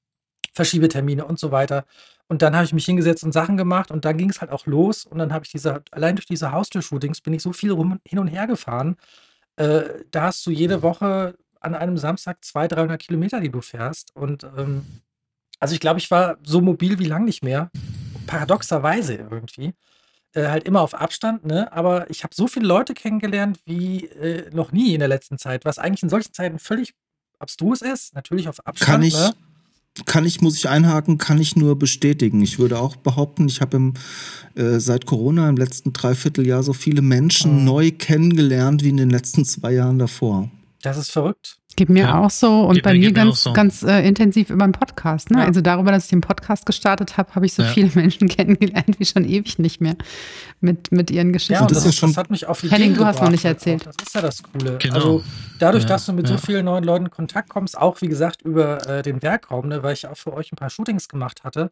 Verschiebetermine 0.51 1.25
und 1.25 1.39
so 1.39 1.51
weiter. 1.51 1.85
Und 2.27 2.41
dann 2.41 2.55
habe 2.55 2.63
ich 2.65 2.73
mich 2.73 2.85
hingesetzt 2.85 3.23
und 3.23 3.33
Sachen 3.33 3.57
gemacht 3.57 3.91
und 3.91 4.05
dann 4.05 4.17
ging 4.17 4.29
es 4.29 4.39
halt 4.41 4.51
auch 4.51 4.65
los. 4.65 5.05
Und 5.05 5.17
dann 5.17 5.33
habe 5.33 5.43
ich 5.45 5.51
diese, 5.51 5.83
allein 5.91 6.15
durch 6.15 6.25
diese 6.25 6.51
Haustür-Shootings 6.51 7.21
bin 7.21 7.33
ich 7.33 7.41
so 7.41 7.51
viel 7.51 7.71
rum, 7.71 7.99
hin 8.05 8.19
und 8.19 8.27
her 8.27 8.47
gefahren. 8.47 8.95
Äh, 9.57 9.83
da 10.11 10.23
hast 10.23 10.45
du 10.45 10.51
jede 10.51 10.81
Woche 10.81 11.35
an 11.59 11.75
einem 11.75 11.97
Samstag 11.97 12.43
200, 12.43 12.77
300 12.79 13.01
Kilometer, 13.01 13.39
die 13.39 13.49
du 13.49 13.61
fährst. 13.61 14.15
Und 14.15 14.43
ähm, 14.57 14.85
also 15.59 15.73
ich 15.73 15.79
glaube, 15.79 15.99
ich 15.99 16.09
war 16.09 16.37
so 16.43 16.61
mobil 16.61 16.99
wie 16.99 17.05
lang 17.05 17.25
nicht 17.25 17.43
mehr. 17.43 17.69
Paradoxerweise 18.27 19.15
irgendwie. 19.15 19.73
Äh, 20.33 20.47
halt 20.47 20.63
immer 20.63 20.81
auf 20.81 20.95
Abstand, 20.95 21.45
ne? 21.45 21.71
Aber 21.73 22.09
ich 22.09 22.23
habe 22.23 22.33
so 22.33 22.47
viele 22.47 22.65
Leute 22.65 22.93
kennengelernt 22.93 23.59
wie 23.65 24.05
äh, 24.05 24.49
noch 24.51 24.71
nie 24.71 24.93
in 24.93 24.99
der 24.99 25.09
letzten 25.09 25.37
Zeit, 25.37 25.65
was 25.65 25.77
eigentlich 25.77 26.03
in 26.03 26.09
solchen 26.09 26.33
Zeiten 26.33 26.59
völlig 26.59 26.93
abstrus 27.39 27.81
ist. 27.81 28.15
Natürlich 28.15 28.47
auf 28.47 28.65
Abstand. 28.65 28.89
Kann 28.89 29.03
ich, 29.03 29.13
ne? 29.13 29.33
Kann 30.05 30.25
ich, 30.25 30.41
muss 30.41 30.57
ich 30.57 30.69
einhaken, 30.69 31.17
kann 31.17 31.39
ich 31.39 31.55
nur 31.55 31.77
bestätigen. 31.77 32.41
Ich 32.41 32.59
würde 32.59 32.79
auch 32.79 32.95
behaupten, 32.95 33.47
ich 33.47 33.61
habe 33.61 33.93
äh, 34.55 34.79
seit 34.79 35.05
Corona 35.05 35.49
im 35.49 35.57
letzten 35.57 35.91
Dreivierteljahr 35.93 36.63
so 36.63 36.73
viele 36.73 37.01
Menschen 37.01 37.59
mhm. 37.59 37.65
neu 37.65 37.91
kennengelernt 37.91 38.83
wie 38.83 38.89
in 38.89 38.97
den 38.97 39.09
letzten 39.09 39.43
zwei 39.43 39.73
Jahren 39.73 39.99
davor. 39.99 40.49
Das 40.81 40.97
ist 40.97 41.11
verrückt. 41.11 41.57
Geht 41.77 41.89
mir 41.89 42.03
Ja. 42.03 42.19
auch 42.19 42.29
so 42.29 42.65
und 42.65 42.75
Geht 42.75 42.83
bei 42.83 42.93
mir- 42.95 43.13
ganz, 43.13 43.43
so. 43.43 43.53
ganz 43.53 43.81
äh, 43.83 44.05
intensiv 44.05 44.49
über 44.49 44.63
einen 44.65 44.73
Podcast. 44.73 45.31
Ne? 45.31 45.39
Ja. 45.39 45.45
Also 45.45 45.61
darüber, 45.61 45.91
dass 45.91 46.03
ich 46.05 46.09
den 46.09 46.19
Podcast 46.21 46.65
gestartet 46.65 47.15
habe, 47.17 47.33
habe 47.33 47.45
ich 47.45 47.53
so 47.53 47.63
Ja. 47.63 47.69
viele 47.69 47.89
Menschen 47.95 48.27
kennengelernt 48.27 48.99
wie 48.99 49.05
schon 49.05 49.23
ewig 49.23 49.57
nicht 49.57 49.79
mehr 49.79 49.95
mit, 50.59 50.91
mit 50.91 51.09
ihren 51.11 51.31
Geschichten. 51.31 51.53
Ja, 51.53 51.61
und 51.61 51.71
das 51.71 51.79
das, 51.79 51.87
ist 51.93 51.95
schon- 51.95 52.09
das 52.09 52.17
hat 52.17 52.29
mich 52.29 52.45
auf 52.47 52.63
Ideen 52.63 52.71
Henning, 52.81 52.95
du 52.97 53.05
hast 53.05 53.21
noch 53.21 53.29
nicht 53.31 53.45
erzählt. 53.45 53.87
Auch. 53.87 53.93
Das 53.95 54.07
ist 54.07 54.15
ja 54.15 54.21
das 54.21 54.43
Coole. 54.43 54.77
Genau. 54.79 54.95
Also 54.95 55.23
dadurch, 55.59 55.83
Ja, 55.83 55.89
dass 55.89 56.05
du 56.07 56.13
mit 56.13 56.27
so 56.27 56.37
vielen 56.37 56.65
neuen 56.65 56.83
Leuten 56.83 57.05
in 57.05 57.11
Kontakt 57.11 57.47
kommst, 57.49 57.77
auch 57.77 58.01
wie 58.01 58.07
gesagt 58.09 58.41
über 58.41 58.85
äh, 58.89 59.01
den 59.01 59.21
Werkraum, 59.21 59.69
ne, 59.69 59.81
weil 59.81 59.93
ich 59.93 60.05
auch 60.07 60.17
für 60.17 60.33
euch 60.33 60.51
ein 60.51 60.57
paar 60.57 60.69
Shootings 60.69 61.07
gemacht 61.07 61.43
hatte, 61.45 61.69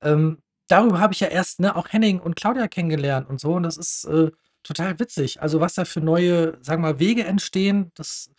ähm, 0.00 0.38
darüber 0.68 1.00
habe 1.00 1.12
ich 1.12 1.20
ja 1.20 1.26
erst 1.28 1.60
ne, 1.60 1.76
auch 1.76 1.88
Henning 1.90 2.18
und 2.18 2.34
Claudia 2.36 2.66
kennengelernt 2.68 3.28
und 3.28 3.40
so. 3.40 3.52
Und 3.54 3.64
das 3.64 3.76
ist 3.76 4.04
äh, 4.06 4.30
total 4.64 4.98
witzig. 4.98 5.40
Also 5.40 5.60
was 5.60 5.74
da 5.74 5.84
für 5.84 6.00
neue, 6.00 6.58
sagen 6.62 6.82
wir 6.82 6.92
mal, 6.92 6.98
Wege 6.98 7.24
entstehen, 7.24 7.92
das 7.94 8.30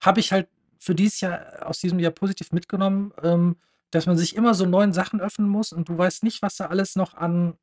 habe 0.00 0.20
ich 0.20 0.32
halt 0.32 0.48
für 0.78 0.94
dieses 0.94 1.20
Jahr 1.20 1.66
aus 1.66 1.78
diesem 1.78 1.98
Jahr 1.98 2.12
positiv 2.12 2.52
mitgenommen, 2.52 3.12
ähm, 3.22 3.56
dass 3.90 4.06
man 4.06 4.18
sich 4.18 4.34
immer 4.34 4.54
so 4.54 4.66
neuen 4.66 4.92
Sachen 4.92 5.20
öffnen 5.20 5.48
muss 5.48 5.72
und 5.72 5.88
du 5.88 5.96
weißt 5.96 6.24
nicht, 6.24 6.42
was 6.42 6.56
da 6.56 6.66
alles 6.66 6.96
noch 6.96 7.14
an 7.14 7.56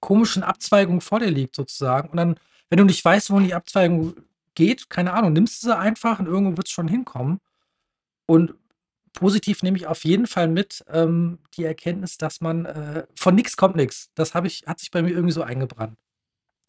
komischen 0.00 0.42
Abzweigungen 0.42 1.00
vor 1.00 1.20
dir 1.20 1.30
liegt, 1.30 1.54
sozusagen. 1.56 2.08
Und 2.08 2.16
dann, 2.16 2.36
wenn 2.70 2.78
du 2.78 2.84
nicht 2.84 3.04
weißt, 3.04 3.30
wohin 3.30 3.46
die 3.46 3.54
Abzweigung 3.54 4.14
geht, 4.54 4.90
keine 4.90 5.12
Ahnung, 5.12 5.32
nimmst 5.32 5.62
du 5.62 5.68
sie 5.68 5.76
einfach 5.76 6.18
und 6.20 6.26
irgendwo 6.26 6.56
wird 6.56 6.68
es 6.68 6.72
schon 6.72 6.88
hinkommen. 6.88 7.40
Und 8.26 8.54
positiv 9.12 9.62
nehme 9.62 9.76
ich 9.76 9.86
auf 9.86 10.04
jeden 10.04 10.26
Fall 10.26 10.48
mit 10.48 10.84
ähm, 10.88 11.38
die 11.54 11.64
Erkenntnis, 11.64 12.18
dass 12.18 12.40
man 12.40 12.66
äh, 12.66 13.06
von 13.16 13.34
nichts 13.34 13.56
kommt 13.56 13.76
nichts. 13.76 14.10
Das 14.14 14.34
ich, 14.44 14.64
hat 14.66 14.78
sich 14.78 14.90
bei 14.90 15.02
mir 15.02 15.10
irgendwie 15.10 15.32
so 15.32 15.42
eingebrannt. 15.42 15.96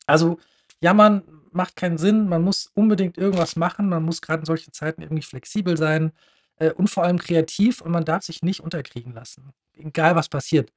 Also, 0.07 0.39
jammern 0.81 1.23
macht 1.51 1.75
keinen 1.75 1.97
Sinn, 1.97 2.29
man 2.29 2.43
muss 2.43 2.69
unbedingt 2.73 3.17
irgendwas 3.17 3.55
machen, 3.55 3.89
man 3.89 4.03
muss 4.03 4.21
gerade 4.21 4.41
in 4.41 4.45
solchen 4.45 4.73
Zeiten 4.73 5.01
irgendwie 5.01 5.23
flexibel 5.23 5.77
sein 5.77 6.11
äh, 6.57 6.71
und 6.71 6.89
vor 6.89 7.03
allem 7.03 7.17
kreativ 7.17 7.81
und 7.81 7.91
man 7.91 8.05
darf 8.05 8.23
sich 8.23 8.43
nicht 8.43 8.61
unterkriegen 8.61 9.13
lassen. 9.13 9.51
Egal 9.73 10.15
was 10.15 10.29
passiert. 10.29 10.71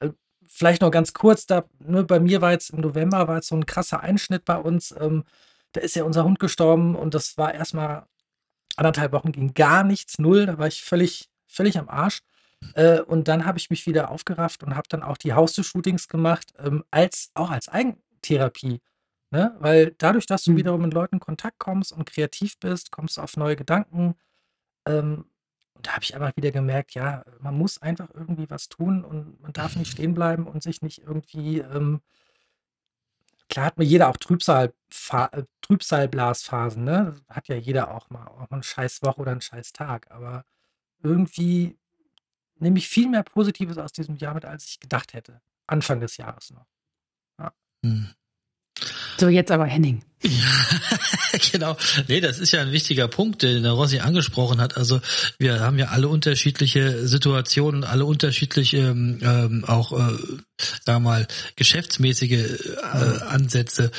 Äh, 0.00 0.10
vielleicht 0.46 0.82
noch 0.82 0.90
ganz 0.90 1.12
kurz, 1.12 1.46
da, 1.46 1.64
ne, 1.80 2.04
bei 2.04 2.20
mir 2.20 2.40
war 2.40 2.52
jetzt 2.52 2.70
im 2.70 2.80
November 2.80 3.28
war 3.28 3.36
jetzt 3.36 3.48
so 3.48 3.56
ein 3.56 3.66
krasser 3.66 4.00
Einschnitt 4.00 4.44
bei 4.44 4.56
uns. 4.56 4.94
Ähm, 4.98 5.24
da 5.72 5.80
ist 5.82 5.96
ja 5.96 6.04
unser 6.04 6.24
Hund 6.24 6.38
gestorben 6.38 6.96
und 6.96 7.14
das 7.14 7.36
war 7.36 7.54
erstmal 7.54 8.06
anderthalb 8.76 9.12
Wochen 9.12 9.32
ging 9.32 9.54
gar 9.54 9.84
nichts, 9.84 10.18
null. 10.18 10.46
Da 10.46 10.58
war 10.58 10.68
ich 10.68 10.82
völlig, 10.82 11.28
völlig 11.46 11.78
am 11.78 11.88
Arsch. 11.88 12.20
Äh, 12.74 13.00
und 13.00 13.28
dann 13.28 13.44
habe 13.44 13.58
ich 13.58 13.70
mich 13.70 13.86
wieder 13.86 14.10
aufgerafft 14.10 14.62
und 14.62 14.74
habe 14.74 14.88
dann 14.88 15.02
auch 15.02 15.16
die 15.16 15.32
Haustür-Shootings 15.32 16.08
gemacht, 16.08 16.52
ähm, 16.58 16.84
als, 16.90 17.30
auch 17.34 17.50
als 17.50 17.68
Eigentherapie. 17.68 18.80
Ne? 19.30 19.54
Weil 19.60 19.94
dadurch, 19.98 20.26
dass 20.26 20.44
du 20.44 20.52
Mhm. 20.52 20.56
wiederum 20.56 20.82
mit 20.82 20.94
Leuten 20.94 21.16
in 21.16 21.20
Kontakt 21.20 21.58
kommst 21.58 21.92
und 21.92 22.06
kreativ 22.06 22.58
bist, 22.60 22.90
kommst 22.92 23.16
du 23.18 23.22
auf 23.22 23.36
neue 23.36 23.56
Gedanken. 23.56 24.14
Ähm, 24.86 25.26
und 25.74 25.86
da 25.86 25.92
habe 25.94 26.04
ich 26.04 26.14
einfach 26.16 26.36
wieder 26.36 26.52
gemerkt, 26.52 26.94
ja, 26.94 27.24
man 27.40 27.56
muss 27.58 27.80
einfach 27.82 28.08
irgendwie 28.14 28.50
was 28.50 28.68
tun 28.68 29.04
und 29.04 29.40
man 29.42 29.52
darf 29.54 29.76
nicht 29.76 29.92
stehen 29.92 30.14
bleiben 30.14 30.46
und 30.46 30.62
sich 30.62 30.82
nicht 30.82 31.00
irgendwie, 31.02 31.60
ähm, 31.60 32.02
klar 33.48 33.66
hat 33.66 33.78
mir 33.78 33.84
jeder 33.84 34.08
auch 34.08 34.16
Trübsal, 34.16 34.72
äh, 35.10 35.42
Trübsalblasphasen, 35.62 36.84
ne? 36.84 37.14
Hat 37.28 37.48
ja 37.48 37.56
jeder 37.56 37.94
auch 37.94 38.10
mal, 38.10 38.26
auch 38.26 38.38
mal 38.50 38.56
eine 38.56 38.62
scheiß 38.62 39.02
Woche 39.02 39.20
oder 39.20 39.32
einen 39.32 39.40
scheiß 39.40 39.72
Tag. 39.72 40.10
Aber 40.10 40.44
irgendwie 41.02 41.78
nehme 42.56 42.78
ich 42.78 42.88
viel 42.88 43.08
mehr 43.10 43.24
Positives 43.24 43.78
aus 43.78 43.92
diesem 43.92 44.16
Jahr 44.16 44.34
mit, 44.34 44.44
als 44.46 44.66
ich 44.66 44.80
gedacht 44.80 45.14
hätte. 45.14 45.40
Anfang 45.66 46.00
des 46.00 46.16
Jahres 46.18 46.50
noch. 46.52 46.66
Hm. 47.84 48.08
So, 49.20 49.28
jetzt 49.28 49.50
aber 49.50 49.66
Henning. 49.66 50.02
Ja, 50.22 51.38
genau. 51.52 51.76
Nee, 52.08 52.20
das 52.20 52.38
ist 52.38 52.52
ja 52.52 52.60
ein 52.62 52.72
wichtiger 52.72 53.06
Punkt, 53.08 53.42
den 53.42 53.62
der 53.62 53.72
Rossi 53.72 54.00
angesprochen 54.00 54.60
hat. 54.60 54.76
Also 54.76 55.00
wir 55.38 55.60
haben 55.60 55.78
ja 55.78 55.86
alle 55.88 56.08
unterschiedliche 56.08 57.06
Situationen, 57.06 57.84
alle 57.84 58.04
unterschiedliche 58.04 58.78
ähm, 58.78 59.18
ähm, 59.22 59.64
auch, 59.64 59.92
äh, 59.92 59.96
sagen 60.84 60.84
wir 60.86 61.00
mal, 61.00 61.26
geschäftsmäßige 61.56 62.32
äh, 62.32 63.22
Ansätze. 63.28 63.90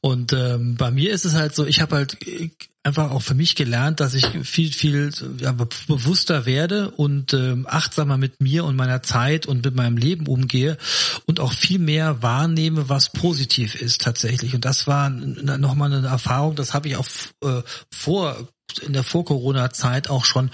Und 0.00 0.32
ähm, 0.32 0.76
bei 0.76 0.90
mir 0.90 1.12
ist 1.12 1.24
es 1.24 1.34
halt 1.34 1.54
so, 1.54 1.66
ich 1.66 1.80
habe 1.80 1.96
halt 1.96 2.24
äh, 2.26 2.50
einfach 2.86 3.10
auch 3.12 3.22
für 3.22 3.34
mich 3.34 3.54
gelernt, 3.56 4.00
dass 4.00 4.12
ich 4.12 4.26
viel, 4.42 4.70
viel 4.70 5.10
ja, 5.38 5.52
be- 5.52 5.66
bewusster 5.88 6.44
werde 6.44 6.90
und 6.90 7.32
ähm, 7.32 7.66
achtsamer 7.66 8.18
mit 8.18 8.42
mir 8.42 8.66
und 8.66 8.76
meiner 8.76 9.02
Zeit 9.02 9.46
und 9.46 9.64
mit 9.64 9.74
meinem 9.74 9.96
Leben 9.96 10.26
umgehe 10.26 10.76
und 11.24 11.40
auch 11.40 11.54
viel 11.54 11.78
mehr 11.78 12.22
wahrnehme, 12.22 12.90
was 12.90 13.10
positiv 13.10 13.74
ist 13.74 14.02
tatsächlich. 14.02 14.54
Und 14.54 14.66
das 14.66 14.86
war 14.86 15.06
n- 15.06 15.56
nochmal 15.64 15.92
eine 15.92 16.06
Erfahrung, 16.06 16.54
das 16.54 16.74
habe 16.74 16.88
ich 16.88 16.96
auch 16.96 17.06
äh, 17.42 17.62
vor 17.90 18.36
in 18.82 18.92
der 18.92 19.02
Vor-Corona-Zeit 19.02 20.10
auch 20.10 20.24
schon 20.24 20.50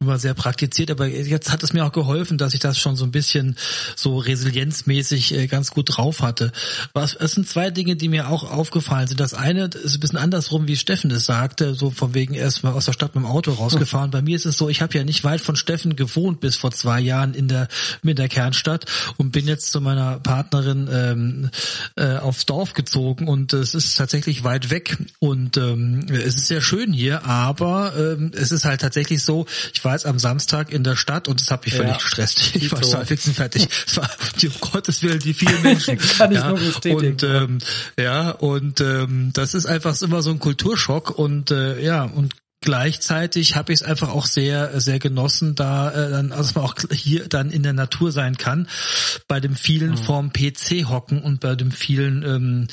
immer 0.00 0.18
sehr 0.18 0.34
praktiziert, 0.34 0.90
aber 0.90 1.06
jetzt 1.06 1.52
hat 1.52 1.62
es 1.62 1.72
mir 1.72 1.84
auch 1.84 1.92
geholfen, 1.92 2.38
dass 2.38 2.54
ich 2.54 2.60
das 2.60 2.78
schon 2.78 2.96
so 2.96 3.04
ein 3.04 3.12
bisschen 3.12 3.56
so 3.94 4.18
resilienzmäßig 4.18 5.34
äh, 5.34 5.46
ganz 5.46 5.70
gut 5.70 5.96
drauf 5.96 6.20
hatte. 6.22 6.50
Was, 6.92 7.14
es 7.14 7.32
sind 7.32 7.48
zwei 7.48 7.70
Dinge, 7.70 7.94
die 7.94 8.08
mir 8.08 8.28
auch 8.28 8.50
aufgefallen 8.50 9.06
sind. 9.06 9.20
Das 9.20 9.34
eine 9.34 9.66
ist 9.66 9.94
ein 9.94 10.00
bisschen 10.00 10.18
andersrum, 10.18 10.66
wie 10.66 10.76
Steffen 10.76 11.10
es 11.10 11.26
sagte, 11.26 11.74
so 11.74 11.90
von 11.90 12.14
wegen 12.14 12.34
erst 12.34 12.64
mal 12.64 12.72
aus 12.72 12.86
der 12.86 12.92
Stadt 12.92 13.14
mit 13.14 13.24
dem 13.24 13.30
Auto 13.30 13.52
rausgefahren. 13.52 14.10
Bei 14.10 14.22
mir 14.22 14.36
ist 14.36 14.46
es 14.46 14.58
so, 14.58 14.68
ich 14.68 14.82
habe 14.82 14.96
ja 14.96 15.04
nicht 15.04 15.22
weit 15.24 15.40
von 15.40 15.56
Steffen 15.56 15.94
gewohnt 15.94 16.40
bis 16.40 16.56
vor 16.56 16.72
zwei 16.72 17.00
Jahren 17.00 17.34
in 17.34 17.48
der 17.48 17.68
in 18.02 18.16
der 18.16 18.28
Kernstadt 18.28 18.86
und 19.16 19.30
bin 19.30 19.46
jetzt 19.46 19.70
zu 19.70 19.80
meiner 19.80 20.18
Partnerin 20.18 20.88
ähm, 20.92 21.50
äh, 21.96 22.16
aufs 22.16 22.46
Dorf 22.46 22.72
gezogen 22.72 23.28
und 23.28 23.52
es 23.52 23.74
ist 23.74 23.96
tatsächlich 23.96 24.44
weit 24.44 24.70
weg 24.70 24.98
und 25.18 25.56
ähm, 25.56 26.06
es 26.10 26.36
ist 26.36 26.46
sehr 26.46 26.60
schön 26.60 26.92
hier, 26.92 27.24
aber 27.24 27.41
ähm, 27.96 28.30
es 28.34 28.52
ist 28.52 28.64
halt 28.64 28.80
tatsächlich 28.80 29.22
so, 29.22 29.46
ich 29.72 29.84
war 29.84 29.92
jetzt 29.92 30.06
am 30.06 30.18
Samstag 30.18 30.72
in 30.72 30.84
der 30.84 30.96
Stadt 30.96 31.28
und 31.28 31.40
es 31.40 31.50
hat 31.50 31.64
mich 31.64 31.74
Ja. 31.74 31.80
völlig 31.80 31.98
gestresst. 31.98 32.52
Ich 32.62 32.70
war 32.70 32.80
total 32.80 33.06
fix 33.06 33.26
und 33.26 33.34
fertig. 33.34 33.68
Es 33.86 33.96
war, 33.96 34.08
um 34.42 34.50
Gottes 34.60 35.02
Willen, 35.02 35.18
die 35.18 35.34
vielen 35.34 35.62
Menschen. 35.62 35.98
Kann 35.98 36.32
ich 36.32 36.38
ja, 36.38 36.48
nur 36.48 36.58
bestätigen. 36.58 37.12
Und 37.12 37.22
ähm, 37.22 37.58
ja, 37.98 38.30
und 38.30 38.80
ähm, 38.80 39.30
das 39.32 39.54
ist 39.54 39.66
einfach 39.66 40.00
immer 40.02 40.22
so 40.22 40.30
ein 40.30 40.38
Kulturschock 40.38 41.18
und 41.18 41.50
äh, 41.50 41.80
ja, 41.82 42.04
und 42.04 42.34
gleichzeitig 42.62 43.56
habe 43.56 43.72
ich 43.72 43.80
es 43.80 43.86
einfach 43.86 44.10
auch 44.10 44.26
sehr 44.26 44.80
sehr 44.80 44.98
genossen, 44.98 45.54
da 45.54 45.90
äh, 45.90 46.10
dann 46.10 46.30
dass 46.30 46.54
man 46.54 46.64
auch 46.64 46.74
hier 46.90 47.28
dann 47.28 47.50
in 47.50 47.62
der 47.62 47.72
Natur 47.72 48.12
sein 48.12 48.36
kann, 48.38 48.68
bei 49.28 49.40
dem 49.40 49.54
vielen 49.54 49.96
vorm 49.96 50.32
PC 50.32 50.88
hocken 50.88 51.22
und 51.22 51.40
bei 51.40 51.54
dem 51.54 51.70
vielen 51.70 52.22
ähm, 52.22 52.68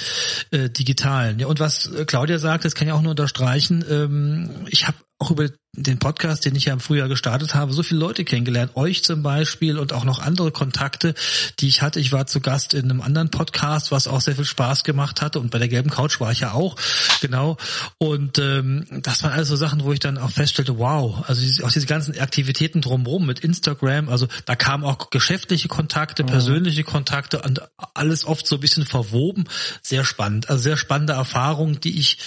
äh, 0.52 0.70
digitalen. 0.70 1.40
Ja, 1.40 1.48
und 1.48 1.60
was 1.60 1.92
Claudia 2.08 2.40
sagt, 2.40 2.66
das 2.66 2.76
kann 2.76 2.88
ich 2.88 2.94
auch 2.94 3.02
nur 3.02 3.12
unterstreichen. 3.12 3.84
Ähm, 3.90 4.50
ich 4.70 4.88
habe 4.88 4.98
auch 5.20 5.32
über 5.32 5.50
den 5.74 6.00
Podcast, 6.00 6.46
den 6.46 6.56
ich 6.56 6.66
ja 6.66 6.74
im 6.74 6.80
Frühjahr 6.80 7.08
gestartet 7.08 7.54
habe, 7.54 7.74
so 7.74 7.84
viele 7.84 8.00
Leute 8.00 8.26
kennengelernt. 8.26 8.76
Euch 8.76 9.04
zum 9.04 9.22
Beispiel 9.22 9.78
und 9.78 9.94
auch 9.94 10.04
noch 10.04 10.20
andere 10.20 10.52
Kontakte, 10.52 11.14
die 11.60 11.68
ich 11.68 11.82
hatte. 11.82 12.00
Ich 12.00 12.12
war 12.12 12.26
zu 12.26 12.42
Gast 12.42 12.74
in 12.74 12.90
einem 12.90 13.02
anderen 13.02 13.30
Podcast, 13.30 13.92
was 13.92 14.08
auch 14.08 14.20
sehr 14.20 14.36
viel 14.36 14.46
Spaß 14.46 14.84
gemacht 14.84 15.22
hatte. 15.22 15.40
Und 15.40 15.52
bei 15.52 15.60
der 15.60 15.68
gelben 15.68 15.92
Couch 15.92 16.20
war 16.20 16.32
ich 16.32 16.40
ja 16.40 16.54
auch, 16.54 16.76
genau. 17.22 17.58
Und 18.00 18.40
ähm, 18.40 18.86
das 19.04 19.24
waren 19.24 19.34
also 19.34 19.56
Sachen, 19.56 19.84
wo 19.84 19.94
ich 19.94 20.00
dann 20.00 20.18
auch 20.18 20.32
feststellte, 20.32 20.80
wow, 20.80 21.24
also 21.28 21.42
diese, 21.42 21.64
auch 21.64 21.72
diese 21.72 21.86
ganzen 21.86 22.20
Aktivitäten 22.20 22.82
drumherum 22.82 23.26
mit 23.26 23.40
Instagram, 23.40 24.10
also 24.10 24.28
da 24.46 24.56
kamen 24.56 24.84
auch 24.84 25.12
geschäftliche 25.12 25.68
Kontakte, 25.68 26.24
persönliche 26.24 26.84
Kontakte 26.84 27.42
und 27.42 27.62
alles 27.94 28.26
oft 28.26 28.48
so 28.48 28.56
ein 28.56 28.62
bisschen 28.62 28.86
verwoben. 28.86 29.46
Sehr 29.82 30.04
spannend. 30.04 30.50
Also 30.50 30.64
sehr 30.64 30.78
spannende 30.78 31.14
Erfahrung, 31.14 31.80
die 31.80 32.00
ich, 32.00 32.18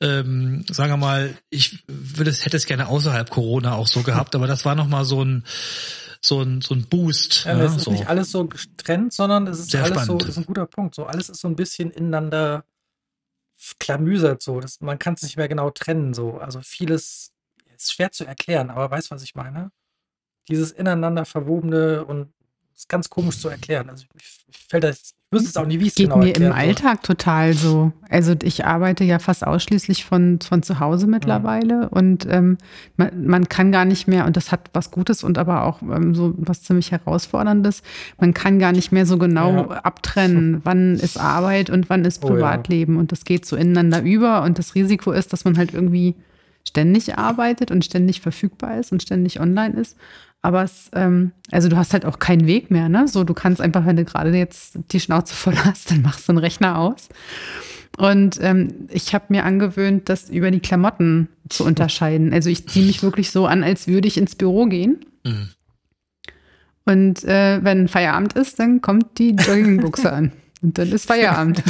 ähm, 0.00 0.64
sagen 0.70 0.92
wir 0.92 0.96
mal, 0.98 1.34
ich 1.48 1.84
würde 1.88 2.30
es, 2.30 2.44
hätte 2.44 2.58
es 2.58 2.66
gerne 2.66 2.81
außerhalb 2.88 3.30
Corona 3.30 3.74
auch 3.74 3.86
so 3.86 4.02
gehabt, 4.02 4.34
aber 4.34 4.46
das 4.46 4.64
war 4.64 4.74
nochmal 4.74 5.04
so 5.04 5.24
ein, 5.24 5.44
so 6.20 6.40
ein, 6.40 6.60
so 6.60 6.74
ein 6.74 6.86
Boost. 6.86 7.44
Ja, 7.44 7.56
ja, 7.56 7.64
es 7.64 7.76
ist 7.76 7.84
so. 7.84 7.90
nicht 7.90 8.08
alles 8.08 8.30
so 8.30 8.46
getrennt, 8.46 9.12
sondern 9.12 9.46
es 9.46 9.58
ist 9.58 9.70
Sehr 9.70 9.82
alles 9.82 10.02
spannend. 10.02 10.22
so, 10.22 10.28
ist 10.28 10.38
ein 10.38 10.46
guter 10.46 10.66
Punkt. 10.66 10.94
So 10.94 11.04
alles 11.06 11.28
ist 11.28 11.40
so 11.40 11.48
ein 11.48 11.56
bisschen 11.56 11.90
ineinander 11.90 12.64
klamüsert 13.78 14.42
so. 14.42 14.60
Das, 14.60 14.80
man 14.80 14.98
kann 14.98 15.14
es 15.14 15.22
nicht 15.22 15.36
mehr 15.36 15.48
genau 15.48 15.70
trennen 15.70 16.14
so. 16.14 16.38
Also 16.38 16.60
vieles 16.62 17.32
ist 17.76 17.92
schwer 17.92 18.12
zu 18.12 18.24
erklären, 18.24 18.70
aber 18.70 18.90
weißt 18.90 19.10
was 19.10 19.22
ich 19.22 19.34
meine? 19.34 19.70
Dieses 20.48 20.72
ineinander 20.72 21.24
verwobene 21.24 22.04
und 22.04 22.32
ist 22.74 22.88
ganz 22.88 23.08
komisch 23.08 23.38
zu 23.38 23.48
erklären. 23.48 23.90
Also 23.90 24.06
fällt 24.68 24.84
das, 24.84 25.14
wüsste 25.32 25.48
es 25.48 25.56
auch 25.56 25.66
nie, 25.66 25.80
wie 25.80 25.86
es 25.88 25.94
Geht 25.94 26.10
genau 26.10 26.18
mir 26.18 26.36
im 26.36 26.42
soll. 26.42 26.52
Alltag 26.52 27.02
total 27.02 27.54
so. 27.54 27.92
Also 28.10 28.34
ich 28.42 28.64
arbeite 28.66 29.02
ja 29.04 29.18
fast 29.18 29.46
ausschließlich 29.46 30.04
von, 30.04 30.38
von 30.40 30.62
zu 30.62 30.78
Hause 30.80 31.06
mittlerweile 31.06 31.88
und 31.88 32.26
ähm, 32.30 32.58
man, 32.96 33.26
man 33.26 33.48
kann 33.48 33.72
gar 33.72 33.84
nicht 33.86 34.06
mehr, 34.06 34.26
und 34.26 34.36
das 34.36 34.52
hat 34.52 34.68
was 34.74 34.90
Gutes 34.90 35.24
und 35.24 35.38
aber 35.38 35.64
auch 35.64 35.80
ähm, 35.82 36.14
so 36.14 36.34
was 36.36 36.62
ziemlich 36.62 36.92
Herausforderndes, 36.92 37.82
man 38.20 38.34
kann 38.34 38.58
gar 38.58 38.72
nicht 38.72 38.92
mehr 38.92 39.06
so 39.06 39.16
genau 39.18 39.52
Ja. 39.52 39.80
abtrennen, 39.80 40.60
wann 40.64 40.94
ist 40.94 41.18
Arbeit 41.18 41.70
und 41.70 41.88
wann 41.90 42.04
ist 42.04 42.22
Oh 42.22 42.28
ja. 42.28 42.34
Privatleben. 42.34 42.96
Und 42.96 43.10
das 43.12 43.24
geht 43.24 43.46
so 43.46 43.56
ineinander 43.56 44.02
über 44.02 44.42
und 44.42 44.58
das 44.58 44.74
Risiko 44.74 45.12
ist, 45.12 45.32
dass 45.32 45.44
man 45.44 45.56
halt 45.56 45.72
irgendwie 45.72 46.14
ständig 46.68 47.18
arbeitet 47.18 47.70
und 47.70 47.84
ständig 47.84 48.20
verfügbar 48.20 48.78
ist 48.78 48.92
und 48.92 49.02
ständig 49.02 49.40
online 49.40 49.74
ist. 49.80 49.96
Aber 50.42 50.64
es, 50.64 50.90
ähm, 50.92 51.30
also 51.52 51.68
du 51.68 51.76
hast 51.76 51.92
halt 51.92 52.04
auch 52.04 52.18
keinen 52.18 52.46
Weg 52.46 52.70
mehr, 52.70 52.88
ne? 52.88 53.06
So, 53.06 53.22
du 53.22 53.32
kannst 53.32 53.60
einfach, 53.60 53.86
wenn 53.86 53.96
du 53.96 54.04
gerade 54.04 54.36
jetzt 54.36 54.76
die 54.90 54.98
Schnauze 54.98 55.34
voll 55.34 55.56
hast, 55.64 55.90
dann 55.90 56.02
machst 56.02 56.28
du 56.28 56.32
den 56.32 56.38
Rechner 56.38 56.78
aus 56.78 57.08
Und 57.96 58.38
ähm, 58.42 58.88
ich 58.88 59.14
habe 59.14 59.26
mir 59.28 59.44
angewöhnt, 59.44 60.08
das 60.08 60.28
über 60.28 60.50
die 60.50 60.60
Klamotten 60.60 61.28
zu 61.48 61.64
unterscheiden. 61.66 62.32
Also 62.32 62.50
ich 62.50 62.66
ziehe 62.68 62.86
mich 62.86 63.02
wirklich 63.02 63.30
so 63.30 63.46
an, 63.46 63.62
als 63.62 63.86
würde 63.86 64.08
ich 64.08 64.18
ins 64.18 64.34
Büro 64.34 64.66
gehen. 64.66 65.04
Mhm. 65.24 65.48
Und 66.84 67.24
äh, 67.24 67.62
wenn 67.62 67.86
Feierabend 67.86 68.32
ist, 68.32 68.58
dann 68.58 68.80
kommt 68.80 69.18
die 69.18 69.30
Joggingbuchse 69.30 70.12
an. 70.12 70.32
Und 70.62 70.78
dann 70.78 70.92
ist 70.92 71.06
Feierabend. 71.06 71.62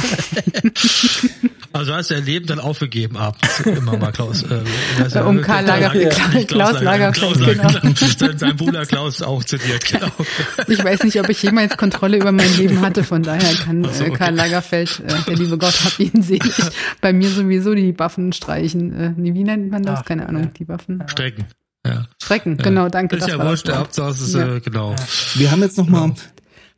Also 1.73 1.93
hast 1.93 2.09
du 2.11 2.13
dein 2.13 2.25
Leben 2.25 2.45
dann 2.45 2.59
aufgegeben 2.59 3.17
abends. 3.17 3.61
Immer 3.65 3.97
mal 3.97 4.11
Klaus. 4.11 4.43
Äh, 4.43 4.61
weiß 4.99 5.15
Um 5.25 5.37
ja, 5.37 5.41
Karl 5.43 5.65
Lagerfeld- 5.65 6.09
Klaus- 6.11 6.33
nicht 6.33 6.47
Klaus 6.49 6.81
Lagerfeld, 6.81 7.33
genau. 7.33 7.63
Lagerfeld. 7.63 8.19
Sein, 8.19 8.37
sein 8.37 8.55
Bruder 8.55 8.85
Klaus 8.85 9.21
auch 9.21 9.43
zitiert, 9.43 9.83
genau. 9.85 10.07
Ich 10.67 10.83
weiß 10.83 11.03
nicht, 11.03 11.19
ob 11.19 11.29
ich 11.29 11.41
jemals 11.41 11.75
Kontrolle 11.75 12.17
über 12.17 12.31
mein 12.31 12.55
Leben 12.57 12.81
hatte. 12.81 13.03
Von 13.03 13.23
daher 13.23 13.53
kann 13.55 13.83
so, 13.85 14.03
äh, 14.03 14.07
okay. 14.09 14.17
Karl 14.17 14.35
Lagerfeld, 14.35 15.01
äh, 15.07 15.13
der 15.27 15.35
liebe 15.35 15.57
Gott 15.57 15.73
hab 15.83 15.99
ihn 15.99 16.21
selig, 16.21 16.53
bei 17.01 17.11
mir 17.11 17.29
sowieso 17.29 17.73
die 17.73 17.97
Waffen 17.97 18.33
streichen. 18.33 18.93
Äh, 18.93 19.13
nee, 19.17 19.33
wie 19.33 19.43
nennt 19.43 19.71
man 19.71 19.83
das? 19.83 19.99
Ach, 20.01 20.05
Keine 20.05 20.23
ja. 20.23 20.27
Ahnung, 20.29 20.51
die 20.57 20.67
Waffen. 20.67 21.03
Strecken. 21.07 21.45
Ja. 21.85 22.05
Strecken, 22.21 22.55
genau, 22.57 22.87
danke. 22.87 23.17
Ist 23.17 23.23
das 23.23 23.31
ja 23.31 23.45
wurscht, 23.45 23.67
der. 23.67 23.79
Hauptsache 23.79 24.11
ist, 24.11 24.33
Ja. 24.35 24.55
äh, 24.55 24.59
genau. 24.61 24.95
Wir 25.35 25.51
haben 25.51 25.61
jetzt 25.63 25.77
noch 25.77 25.87
mal, 25.89 26.13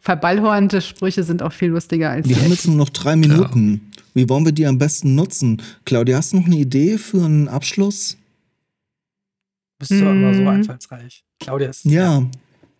Verballhornte 0.05 0.81
Sprüche 0.81 1.23
sind 1.23 1.41
auch 1.41 1.51
viel 1.51 1.69
lustiger 1.69 2.11
als 2.11 2.29
wir 2.29 2.37
haben 2.37 2.51
jetzt 2.51 2.67
nur 2.67 2.75
noch 2.77 2.89
drei 2.89 3.15
Minuten. 3.15 3.91
Wie 4.13 4.29
wollen 4.29 4.45
wir 4.45 4.51
die 4.53 4.65
am 4.67 4.77
besten 4.77 5.15
nutzen? 5.15 5.61
Claudia, 5.83 6.17
hast 6.17 6.31
du 6.31 6.37
noch 6.37 6.45
eine 6.45 6.55
Idee 6.57 6.97
für 6.97 7.25
einen 7.25 7.47
Abschluss? 7.49 8.15
Bist 9.79 9.91
du 9.91 9.95
immer 9.95 10.33
so 10.33 10.41
Mm. 10.43 10.47
einfallsreich. 10.47 11.23
Claudia 11.39 11.69
ist. 11.69 11.83
Ja, 11.85 12.23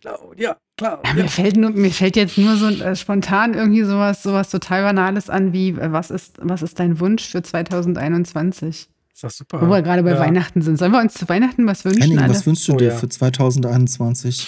Claudia, 0.00 0.50
Ja, 0.50 0.56
Claudia. 0.76 1.14
mir, 1.14 1.28
fällt 1.28 1.56
nur, 1.56 1.70
mir 1.70 1.90
fällt 1.90 2.16
jetzt 2.16 2.38
nur 2.38 2.56
so 2.56 2.68
äh, 2.68 2.94
spontan 2.96 3.54
irgendwie 3.54 3.82
sowas, 3.82 4.22
sowas 4.22 4.48
total 4.50 4.82
Banales 4.84 5.28
an, 5.28 5.52
wie 5.52 5.70
äh, 5.70 5.92
was 5.92 6.10
ist, 6.10 6.36
was 6.40 6.62
ist 6.62 6.78
dein 6.78 7.00
Wunsch 7.00 7.24
für 7.28 7.42
2021? 7.42 8.88
Ist 9.12 9.24
das 9.24 9.36
super. 9.36 9.60
Wo 9.60 9.66
wir 9.68 9.82
gerade 9.82 10.02
bei 10.04 10.12
Ja. 10.12 10.20
Weihnachten 10.20 10.62
sind. 10.62 10.78
Sollen 10.78 10.92
wir 10.92 11.00
uns 11.00 11.14
zu 11.14 11.28
Weihnachten 11.28 11.66
was 11.66 11.84
wünschen? 11.84 12.02
Henning, 12.02 12.18
alle? 12.20 12.30
was 12.30 12.46
wünschst 12.46 12.68
du 12.68 12.74
Oh 12.74 12.76
dir 12.76 12.88
ja. 12.88 12.94
für 12.96 13.08
2021? 13.08 14.46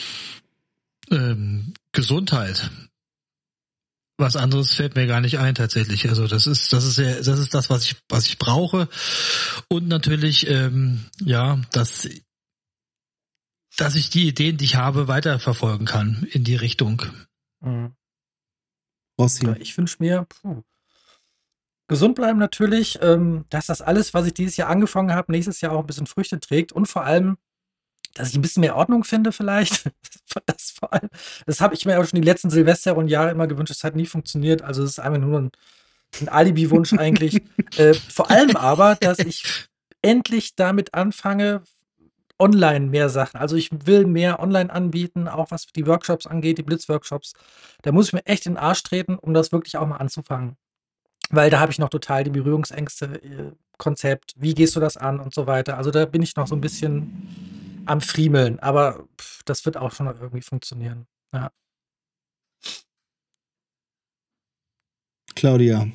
Ähm, 1.11 1.75
Gesundheit. 1.93 2.71
Was 4.19 4.37
anderes 4.37 4.75
fällt 4.75 4.97
mir 4.97 5.07
gar 5.07 5.21
nicht 5.21 5.39
ein 5.39 5.55
tatsächlich. 5.55 6.09
Also 6.09 6.27
das 6.27 6.47
ist 6.47 6.73
das 6.73 6.85
ist 6.85 6.97
sehr, 6.97 7.17
das 7.17 7.39
ist 7.39 7.55
das 7.55 7.71
was 7.71 7.85
ich 7.85 7.97
was 8.09 8.27
ich 8.27 8.39
brauche 8.39 8.89
und 9.69 9.87
natürlich 9.87 10.49
ähm, 10.49 11.07
ja 11.21 11.61
dass 11.71 12.09
dass 13.77 13.95
ich 13.95 14.11
die 14.11 14.27
Ideen, 14.27 14.57
die 14.57 14.65
ich 14.65 14.75
habe, 14.75 15.07
weiterverfolgen 15.07 15.87
kann 15.87 16.27
in 16.33 16.43
die 16.43 16.57
Richtung. 16.57 17.03
Mhm. 17.61 17.95
Ja, 19.21 19.57
Ich 19.57 19.77
wünsche 19.77 19.97
mir, 20.01 20.27
puh, 20.29 20.63
gesund 21.89 22.15
bleiben 22.15 22.39
natürlich, 22.39 22.99
ähm, 23.03 23.47
dass 23.51 23.67
das 23.67 23.81
alles, 23.81 24.15
was 24.15 24.27
ich 24.27 24.35
dieses 24.35 24.57
Jahr 24.57 24.69
angefangen 24.69 25.13
habe, 25.13 25.33
nächstes 25.33 25.61
Jahr 25.61 25.73
auch 25.73 25.81
ein 25.81 25.87
bisschen 25.87 26.07
Früchte 26.07 26.39
trägt 26.39 26.73
und 26.73 26.87
vor 26.87 27.05
allem, 27.05 27.37
dass 28.15 28.31
ich 28.31 28.37
ein 28.37 28.43
bisschen 28.43 28.63
mehr 28.63 28.77
Ordnung 28.77 29.05
finde 29.05 29.33
vielleicht. 29.33 29.91
Das 30.45 30.73
vor 30.73 30.93
allem, 30.93 31.09
das 31.47 31.63
habe 31.63 31.75
ich 31.75 31.87
mir 31.87 31.99
auch 31.99 32.05
schon 32.05 32.21
die 32.21 32.27
letzten 32.27 32.51
Silvester 32.51 32.95
und 32.97 33.09
Jahre 33.09 33.31
immer 33.31 33.47
gewünscht. 33.47 33.71
Das 33.71 33.83
hat 33.83 33.97
nie 33.97 34.05
funktioniert. 34.05 34.61
Also 34.61 34.85
es 34.85 34.91
ist 34.91 34.99
einfach 34.99 35.19
nur 35.19 35.41
ein, 35.41 35.51
ein 36.21 36.29
Alibi-Wunsch 36.29 36.93
eigentlich. 36.93 37.43
äh, 37.79 37.95
vor 37.95 38.31
allem 38.31 38.55
aber, 38.55 38.95
dass 38.97 39.21
ich 39.21 39.67
endlich 40.03 40.55
damit 40.55 40.93
anfange, 40.93 41.63
online 42.39 42.87
mehr 42.87 43.09
Sachen. 43.09 43.41
Also 43.41 43.57
ich 43.57 43.71
will 43.87 44.07
mehr 44.07 44.41
online 44.41 44.71
anbieten, 44.71 45.29
auch 45.29 45.51
was 45.51 45.67
die 45.67 45.87
Workshops 45.87 46.27
angeht, 46.27 46.59
die 46.59 46.63
Blitzworkshops. 46.63 47.33
Da 47.83 47.93
muss 47.93 48.09
ich 48.09 48.13
mir 48.13 48.27
echt 48.27 48.47
in 48.47 48.53
den 48.53 48.59
Arsch 48.59 48.83
treten, 48.83 49.17
um 49.17 49.35
das 49.35 49.51
wirklich 49.51 49.77
auch 49.77 49.87
mal 49.87 49.97
anzufangen. 49.97 50.57
Weil 51.31 51.51
da 51.51 51.61
habe 51.61 51.73
ich 51.73 51.79
noch 51.79 51.91
total 51.91 52.25
die 52.25 52.31
Berührungsängste, 52.31 53.07
äh, 53.23 53.53
Konzept, 53.77 54.35
wie 54.37 54.55
gehst 54.55 54.77
du 54.77 54.81
das 54.81 54.97
an 54.97 55.21
und 55.21 55.35
so 55.35 55.47
weiter. 55.47 55.79
Also 55.79 55.91
da 55.91 56.05
bin 56.05 56.23
ich 56.23 56.37
noch 56.37 56.47
so 56.47 56.55
ein 56.55 56.61
bisschen 56.61 57.48
am 57.89 58.01
Friemeln, 58.01 58.59
aber 58.61 59.09
pff, 59.21 59.43
das 59.45 59.65
wird 59.65 59.77
auch 59.77 59.93
schon 59.93 60.07
noch 60.07 60.21
irgendwie 60.21 60.43
funktionieren. 60.43 61.07
Ja. 61.33 61.51
Claudia. 65.35 65.87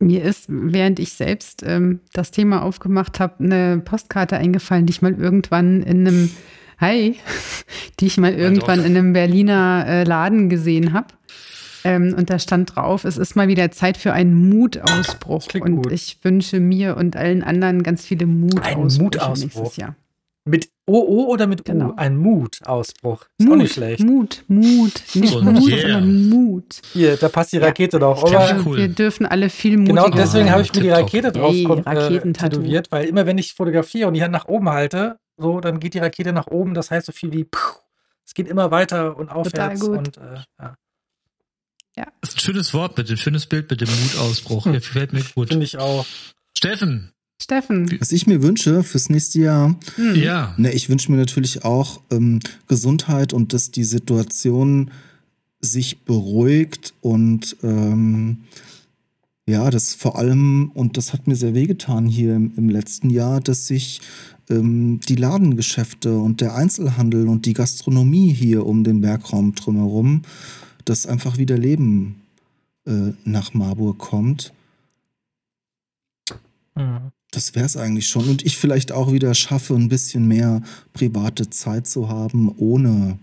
Mir 0.00 0.22
ist, 0.24 0.46
während 0.48 0.98
ich 0.98 1.12
selbst 1.12 1.62
ähm, 1.64 2.00
das 2.12 2.30
Thema 2.30 2.62
aufgemacht 2.62 3.20
habe, 3.20 3.42
eine 3.42 3.78
Postkarte 3.78 4.36
eingefallen, 4.36 4.84
die 4.86 4.90
ich 4.90 5.00
mal 5.00 5.14
irgendwann 5.14 5.82
in 5.82 6.06
einem, 6.06 6.30
hi, 6.78 7.16
die 8.00 8.06
ich 8.06 8.18
mal 8.18 8.34
irgendwann 8.34 8.80
in 8.80 8.96
einem 8.96 9.12
Berliner 9.12 9.84
äh, 9.86 10.04
Laden 10.04 10.48
gesehen 10.48 10.92
habe. 10.92 11.08
Ähm, 11.84 12.14
und 12.16 12.30
da 12.30 12.38
stand 12.38 12.74
drauf, 12.74 13.04
es 13.04 13.16
ist 13.18 13.36
mal 13.36 13.46
wieder 13.48 13.70
Zeit 13.70 13.96
für 13.96 14.12
einen 14.12 14.48
Mutausbruch. 14.48 15.46
Und 15.60 15.82
gut. 15.82 15.92
ich 15.92 16.18
wünsche 16.22 16.58
mir 16.60 16.96
und 16.96 17.16
allen 17.16 17.42
anderen 17.42 17.82
ganz 17.82 18.04
viele 18.04 18.26
Mutausbrüche 18.26 19.02
Mutausbruch. 19.02 19.38
nächstes 19.62 19.76
Jahr. 19.76 19.96
Mit 20.46 20.68
OO 20.86 21.24
oder 21.32 21.46
mit 21.46 21.64
Genau. 21.64 21.90
U? 21.90 21.94
Ein 21.96 22.18
Mutausbruch. 22.18 23.24
Ist 23.38 23.50
auch 23.50 23.56
nicht 23.56 23.72
schlecht. 23.72 24.04
Mut, 24.04 24.44
Mut. 24.48 24.92
Nicht 25.14 25.34
Und 25.36 25.44
Mut, 25.54 25.68
yeah. 25.68 25.80
sondern 25.80 26.28
Mut. 26.28 26.82
Hier, 26.92 27.16
da 27.16 27.28
passt 27.30 27.52
die 27.52 27.56
Ja. 27.56 27.64
Rakete 27.66 27.98
ja 27.98 28.08
Also 28.12 28.68
cool. 28.68 28.76
Wir 28.76 28.88
dürfen 28.88 29.24
alle 29.24 29.48
viel 29.48 29.78
mutiger 29.78 30.04
Genau 30.04 30.14
deswegen 30.16 30.50
habe 30.50 30.60
ich 30.60 30.74
mir 30.74 30.82
die. 30.82 30.90
Rakete 30.90 31.32
drauf 31.32 31.54
Ey, 31.54 31.64
kon- 31.64 31.84
äh, 31.84 31.88
Raketentattoo. 31.90 32.56
tätowiert, 32.60 32.92
weil 32.92 33.06
immer 33.06 33.24
wenn 33.24 33.38
ich 33.38 33.54
fotografiere 33.54 34.06
und 34.08 34.14
die 34.14 34.22
Hand 34.22 34.32
nach 34.32 34.46
oben 34.46 34.68
halte, 34.68 35.18
so, 35.38 35.60
dann 35.60 35.80
geht 35.80 35.94
die 35.94 35.98
Rakete 35.98 36.34
nach 36.34 36.46
oben. 36.48 36.74
Das 36.74 36.90
heißt 36.90 37.06
so 37.06 37.12
viel 37.12 37.32
wie, 37.32 37.44
puh, 37.44 37.58
es 38.26 38.34
geht 38.34 38.46
immer 38.46 38.70
weiter 38.70 39.16
und 39.16 39.30
aufwärts. 39.30 39.80
gut. 39.80 39.96
Und, 39.96 40.16
äh, 40.18 40.34
ja, 40.60 40.74
Das 41.96 42.30
ist 42.30 42.36
ein 42.36 42.40
schönes 42.40 42.74
Wort 42.74 42.96
mit 42.96 43.08
dem 43.08 43.16
schönes 43.16 43.46
Bild 43.46 43.70
mit 43.70 43.80
dem 43.80 43.88
Mutausbruch. 43.88 44.66
Mir 44.66 44.72
gefällt 44.80 45.12
mir 45.12 45.22
gut. 45.34 45.48
finde 45.48 45.64
ich 45.64 45.78
auch. 45.78 46.06
Steffen. 46.56 47.10
Steffen. 47.42 47.90
Was 48.00 48.12
ich 48.12 48.26
mir 48.26 48.42
wünsche 48.42 48.82
fürs 48.82 49.10
nächste 49.10 49.40
Jahr, 49.40 49.76
Hm. 49.96 50.14
Ja. 50.14 50.54
ne, 50.56 50.72
ich 50.72 50.88
wünsche 50.88 51.10
mir 51.10 51.18
natürlich 51.18 51.64
auch 51.64 52.00
ähm, 52.10 52.40
Gesundheit 52.68 53.32
und 53.32 53.52
dass 53.52 53.70
die 53.70 53.84
Situation 53.84 54.90
sich 55.60 56.02
beruhigt 56.04 56.94
und 57.00 57.56
ähm, 57.62 58.44
ja, 59.46 59.70
das 59.70 59.94
vor 59.94 60.16
allem, 60.18 60.70
und 60.74 60.96
das 60.96 61.12
hat 61.12 61.26
mir 61.26 61.36
sehr 61.36 61.54
wehgetan 61.54 62.06
hier 62.06 62.34
im, 62.34 62.52
im 62.56 62.70
letzten 62.70 63.10
Jahr, 63.10 63.40
dass 63.40 63.66
sich 63.66 64.00
ähm, 64.48 65.00
die 65.08 65.16
Ladengeschäfte 65.16 66.16
und 66.16 66.40
der 66.40 66.54
Einzelhandel 66.54 67.28
und 67.28 67.44
die 67.46 67.52
Gastronomie 67.52 68.32
hier 68.32 68.64
um 68.64 68.84
den 68.84 69.00
Bergraum 69.02 69.54
drumherum, 69.54 70.22
dass 70.84 71.06
einfach 71.06 71.38
wieder 71.38 71.56
Leben 71.58 72.22
äh, 72.86 73.12
nach 73.24 73.54
Marburg 73.54 73.98
kommt. 73.98 74.52
Mhm. 76.74 77.10
Das 77.30 77.54
wäre 77.54 77.66
es 77.66 77.76
eigentlich 77.76 78.08
schon. 78.08 78.28
Und 78.28 78.44
ich 78.44 78.56
vielleicht 78.56 78.92
auch 78.92 79.12
wieder 79.12 79.34
schaffe, 79.34 79.74
ein 79.74 79.88
bisschen 79.88 80.28
mehr 80.28 80.62
private 80.92 81.50
Zeit 81.50 81.86
zu 81.86 82.08
haben, 82.08 82.52
ohne 82.58 83.18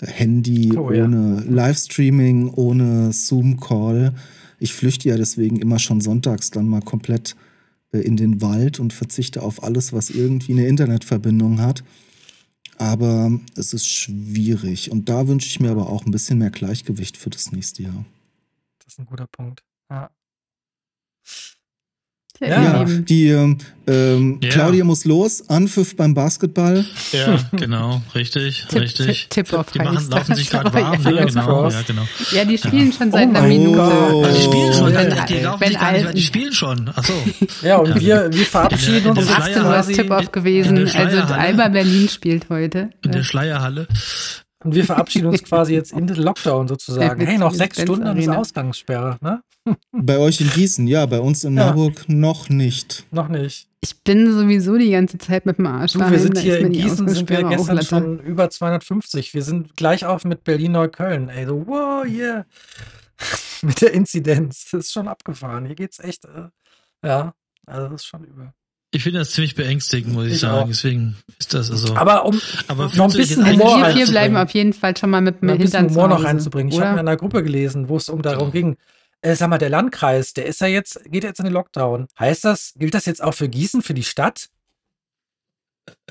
Handy, 0.00 0.76
Oh, 0.76 0.90
ja. 0.90 1.04
ohne 1.04 1.40
Livestreaming, 1.42 2.50
ohne 2.54 3.12
Zoom-Call. 3.12 4.14
Ich 4.58 4.72
flüchte 4.72 5.08
ja 5.08 5.16
deswegen 5.16 5.56
immer 5.56 5.78
schon 5.78 6.00
sonntags 6.00 6.50
dann 6.50 6.66
mal 6.66 6.80
komplett 6.80 7.36
äh, 7.92 7.98
in 7.98 8.16
den 8.16 8.40
Wald 8.40 8.80
und 8.80 8.92
verzichte 8.92 9.42
auf 9.42 9.62
alles, 9.62 9.92
was 9.92 10.10
irgendwie 10.10 10.52
eine 10.52 10.66
Internetverbindung 10.66 11.60
hat. 11.60 11.84
Aber 12.82 13.30
es 13.54 13.74
ist 13.74 13.86
schwierig. 13.86 14.90
Und 14.90 15.08
da 15.08 15.28
wünsche 15.28 15.46
ich 15.46 15.60
mir 15.60 15.70
aber 15.70 15.88
auch 15.88 16.04
ein 16.04 16.10
bisschen 16.10 16.38
mehr 16.38 16.50
Gleichgewicht 16.50 17.16
für 17.16 17.30
das 17.30 17.52
nächste 17.52 17.84
Jahr. 17.84 18.04
Das 18.80 18.94
ist 18.94 18.98
ein 18.98 19.06
guter 19.06 19.28
Punkt. 19.28 19.62
Ja. 19.88 20.10
Ja, 22.42 22.48
Ja. 22.62 22.62
Ja, 22.62 22.84
die 22.84 23.28
ähm, 23.28 23.58
ähm, 23.86 24.38
Ja. 24.42 24.50
Claudia 24.50 24.84
muss 24.84 25.04
los, 25.04 25.48
Anpfiff 25.48 25.96
beim 25.96 26.14
Basketball. 26.14 26.84
Ja, 27.12 27.38
genau, 27.52 28.02
richtig, 28.14 28.66
Tipp, 28.68 28.82
richtig. 28.82 29.28
Tipp, 29.28 29.46
Tipp 29.48 29.58
auf 29.58 29.70
Die 29.72 29.78
machen, 29.78 30.10
laufen 30.10 30.34
sich 30.34 30.48
das. 30.50 30.60
gerade 30.62 30.74
warm, 30.74 31.02
ne? 31.02 31.26
Genau, 31.26 31.68
ja, 31.68 31.82
genau. 31.86 32.02
Ja, 32.32 32.44
die 32.44 32.58
spielen 32.58 32.92
schon 32.92 33.10
seit 33.10 33.28
Oh 33.28 33.34
einer 33.34 33.42
Minute. 33.48 33.76
Gott. 33.78 34.24
Also 34.24 34.36
die 34.38 34.42
spielen 34.44 34.72
schon, 34.72 34.86
die, 34.92 35.34
die 35.34 35.40
laufen 35.40 35.66
sich 35.66 35.78
gar 35.78 35.92
nicht 35.92 36.14
die 36.16 36.22
spielen 36.22 36.52
schon. 36.52 36.90
Ach 36.94 37.04
so. 37.04 37.12
ja, 37.66 37.76
und 37.78 37.88
Ja. 37.88 38.00
wir, 38.00 38.30
wir 38.32 38.46
verabschieden 38.46 39.10
uns 39.10 39.26
der 39.26 39.36
Um 39.38 39.42
jetzt 39.44 39.56
18 39.56 39.64
Uhr 39.64 39.78
ist. 39.78 39.86
Tip-Off 39.94 40.32
gewesen. 40.32 40.90
Also. 40.94 41.18
Alba 41.34 41.68
Berlin 41.68 42.08
spielt 42.08 42.48
heute. 42.50 42.90
In 43.04 43.12
der 43.12 43.22
Schleierhalle. 43.24 43.86
Und 44.64 44.74
wir 44.74 44.84
verabschieden 44.84 45.26
uns 45.26 45.42
quasi 45.42 45.74
jetzt 45.74 45.92
in 45.92 46.06
den 46.06 46.16
Lockdown 46.16 46.68
sozusagen. 46.68 47.24
Hey, 47.26 47.38
noch 47.38 47.52
sechs 47.52 47.80
Stunden 47.80 48.04
dann 48.04 48.16
ist. 48.16 48.28
Ausgangssperre, 48.28 49.18
ne? 49.20 49.42
Bei 49.92 50.18
euch 50.18 50.40
in 50.40 50.50
Gießen, 50.50 50.86
ja, 50.86 51.06
bei 51.06 51.20
uns 51.20 51.44
in 51.44 51.56
Ja. 51.56 51.66
Marburg 51.66 52.08
noch 52.08 52.48
nicht. 52.48 53.06
Noch 53.12 53.28
nicht. 53.28 53.68
Ich 53.80 54.00
bin 54.02 54.32
sowieso 54.32 54.76
die 54.76 54.90
ganze 54.90 55.18
Zeit 55.18 55.46
mit 55.46 55.58
dem 55.58 55.66
Arsch 55.66 55.92
Du, 55.92 55.98
wir 55.98 56.18
sind 56.18 56.38
hier 56.38 56.58
in 56.58 56.72
Gießen, 56.72 57.08
sind 57.08 57.28
wir 57.28 57.42
gestern 57.44 57.82
schon 57.82 58.20
über 58.20 58.48
250. 58.50 59.34
Wir 59.34 59.42
sind 59.42 59.76
gleich 59.76 60.04
auf 60.04 60.24
mit 60.24 60.44
Berlin-Neukölln. 60.44 61.28
Ey, 61.28 61.46
so, 61.46 61.66
wow, 61.66 62.04
yeah. 62.04 62.44
mit 63.62 63.80
der 63.80 63.92
Inzidenz. 63.94 64.68
Das 64.70 64.86
ist 64.86 64.92
schon 64.92 65.08
abgefahren. 65.08 65.66
Hier 65.66 65.74
geht's 65.74 65.98
echt, 65.98 66.24
äh, 66.24 66.48
ja, 67.04 67.34
also 67.66 67.88
das 67.88 68.02
ist 68.02 68.06
schon 68.06 68.24
übel. 68.24 68.52
Ich 68.94 69.02
finde 69.02 69.20
das 69.20 69.30
ziemlich 69.30 69.54
beängstigend, 69.54 70.12
muss 70.12 70.26
ich, 70.26 70.32
Ich 70.34 70.40
sagen. 70.40 70.64
auch. 70.64 70.68
Deswegen 70.68 71.16
ist 71.38 71.54
das 71.54 71.70
also. 71.70 71.96
Aber 71.96 72.26
um 72.26 72.38
Aber 72.68 72.90
noch 72.94 73.10
ein 73.10 73.12
bisschen 73.16 73.44
jetzt 73.44 73.58
Also 73.60 73.64
Humor 73.64 73.86
wir 73.86 73.92
vier 73.94 74.06
bleiben 74.06 74.36
auf 74.36 74.50
jeden 74.50 74.74
Fall 74.74 74.94
schon 74.96 75.08
mal 75.10 75.22
mit 75.22 75.40
dem 75.40 75.48
ein 75.48 75.58
bisschen 75.58 75.80
Hintern 75.80 75.94
Humor 75.96 76.08
noch 76.08 76.16
Hause, 76.18 76.26
reinzubringen. 76.26 76.70
Ich 76.72 76.78
habe 76.78 76.92
in 76.92 76.98
einer 76.98 77.16
Gruppe 77.16 77.42
gelesen, 77.42 77.88
wo 77.88 77.96
es 77.96 78.10
um 78.10 78.20
darum 78.20 78.52
ging, 78.52 78.76
äh, 79.22 79.34
sag 79.34 79.48
mal, 79.48 79.56
der 79.56 79.70
Landkreis, 79.70 80.34
der 80.34 80.44
ist 80.44 80.60
ja 80.60 80.66
jetzt, 80.66 81.00
geht 81.06 81.24
jetzt 81.24 81.38
in 81.38 81.44
den 81.44 81.54
Lockdown. 81.54 82.06
Heißt 82.18 82.44
das, 82.44 82.74
gilt 82.76 82.92
das 82.92 83.06
jetzt 83.06 83.22
auch 83.22 83.32
für 83.34 83.48
Gießen, 83.48 83.80
für 83.80 83.94
die 83.94 84.02
Stadt? 84.02 84.48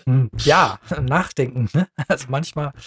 Hm, 0.06 0.32
ja, 0.44 0.80
nachdenken. 1.02 1.70
Ne? 1.74 1.88
Also 2.08 2.26
manchmal. 2.30 2.72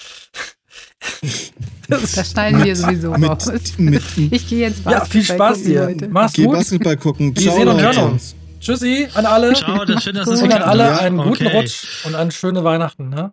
Das 1.87 2.31
schneiden 2.33 2.65
wir 2.65 2.75
sowieso 2.75 3.13
mit, 3.13 3.31
raus. 3.31 3.49
mit, 3.79 4.03
Ich 4.33 4.49
gehe 4.49 4.59
jetzt 4.59 4.85
ja, 4.85 5.05
viel 5.05 5.23
Spaß 5.23 5.63
dir. 5.63 5.95
Mach's 6.11 6.33
Geh 6.33 6.47
gut. 6.47 6.55
Basketball 6.55 6.97
gucken. 6.97 7.37
Wir 7.37 7.43
Ciao, 7.43 7.57
sehen 7.57 7.69
und 7.69 7.81
hören 7.81 7.99
uns. 7.99 8.35
Tschüssi 8.65 9.09
an 9.15 9.27
alle. 9.27 9.53
Ciao, 9.53 9.85
das 9.85 10.03
schön, 10.03 10.15
dass 10.15 10.27
es 10.27 10.41
Und 10.43 10.53
an 10.53 10.63
alle 10.63 10.95
hat. 10.95 11.03
einen 11.03 11.19
guten 11.19 11.47
Okay. 11.47 11.57
Rutsch 11.57 11.85
und 12.07 12.15
eine 12.15 12.31
schöne 12.33 12.65
Weihnachten. 12.65 13.09
Ne? 13.11 13.33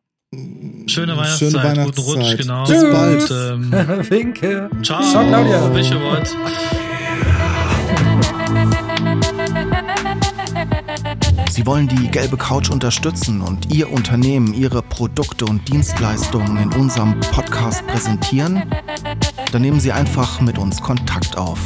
Schöne 0.87 1.15
Weihnachtszeit, 1.17 1.51
Schöne 1.51 1.83
guten 1.85 2.01
Rutsch, 2.01 2.17
Weihnachtszeit. 2.17 2.37
genau. 2.37 2.63
Bis 2.65 2.83
Und, 2.83 2.91
bald. 2.91 3.31
ähm, 3.31 4.09
Winke. 4.09 4.69
ciao, 4.83 5.01
Ciao, 5.03 5.25
Claudia. 5.27 5.67
Bis 5.69 5.89
bald. 5.89 6.35
Sie 11.49 11.65
wollen 11.65 11.87
die 11.87 12.07
gelbe 12.09 12.37
Couch 12.37 12.69
unterstützen 12.69 13.41
und 13.41 13.73
Ihr 13.73 13.91
Unternehmen, 13.91 14.53
Ihre 14.53 14.81
Produkte 14.81 15.45
und 15.45 15.67
Dienstleistungen 15.67 16.57
in 16.57 16.73
unserem 16.79 17.19
Podcast 17.19 17.85
präsentieren? 17.87 18.63
Dann 19.51 19.61
nehmen 19.61 19.79
Sie 19.79 19.91
einfach 19.91 20.39
mit 20.39 20.57
uns 20.57 20.81
Kontakt 20.81 21.37
auf. 21.37 21.59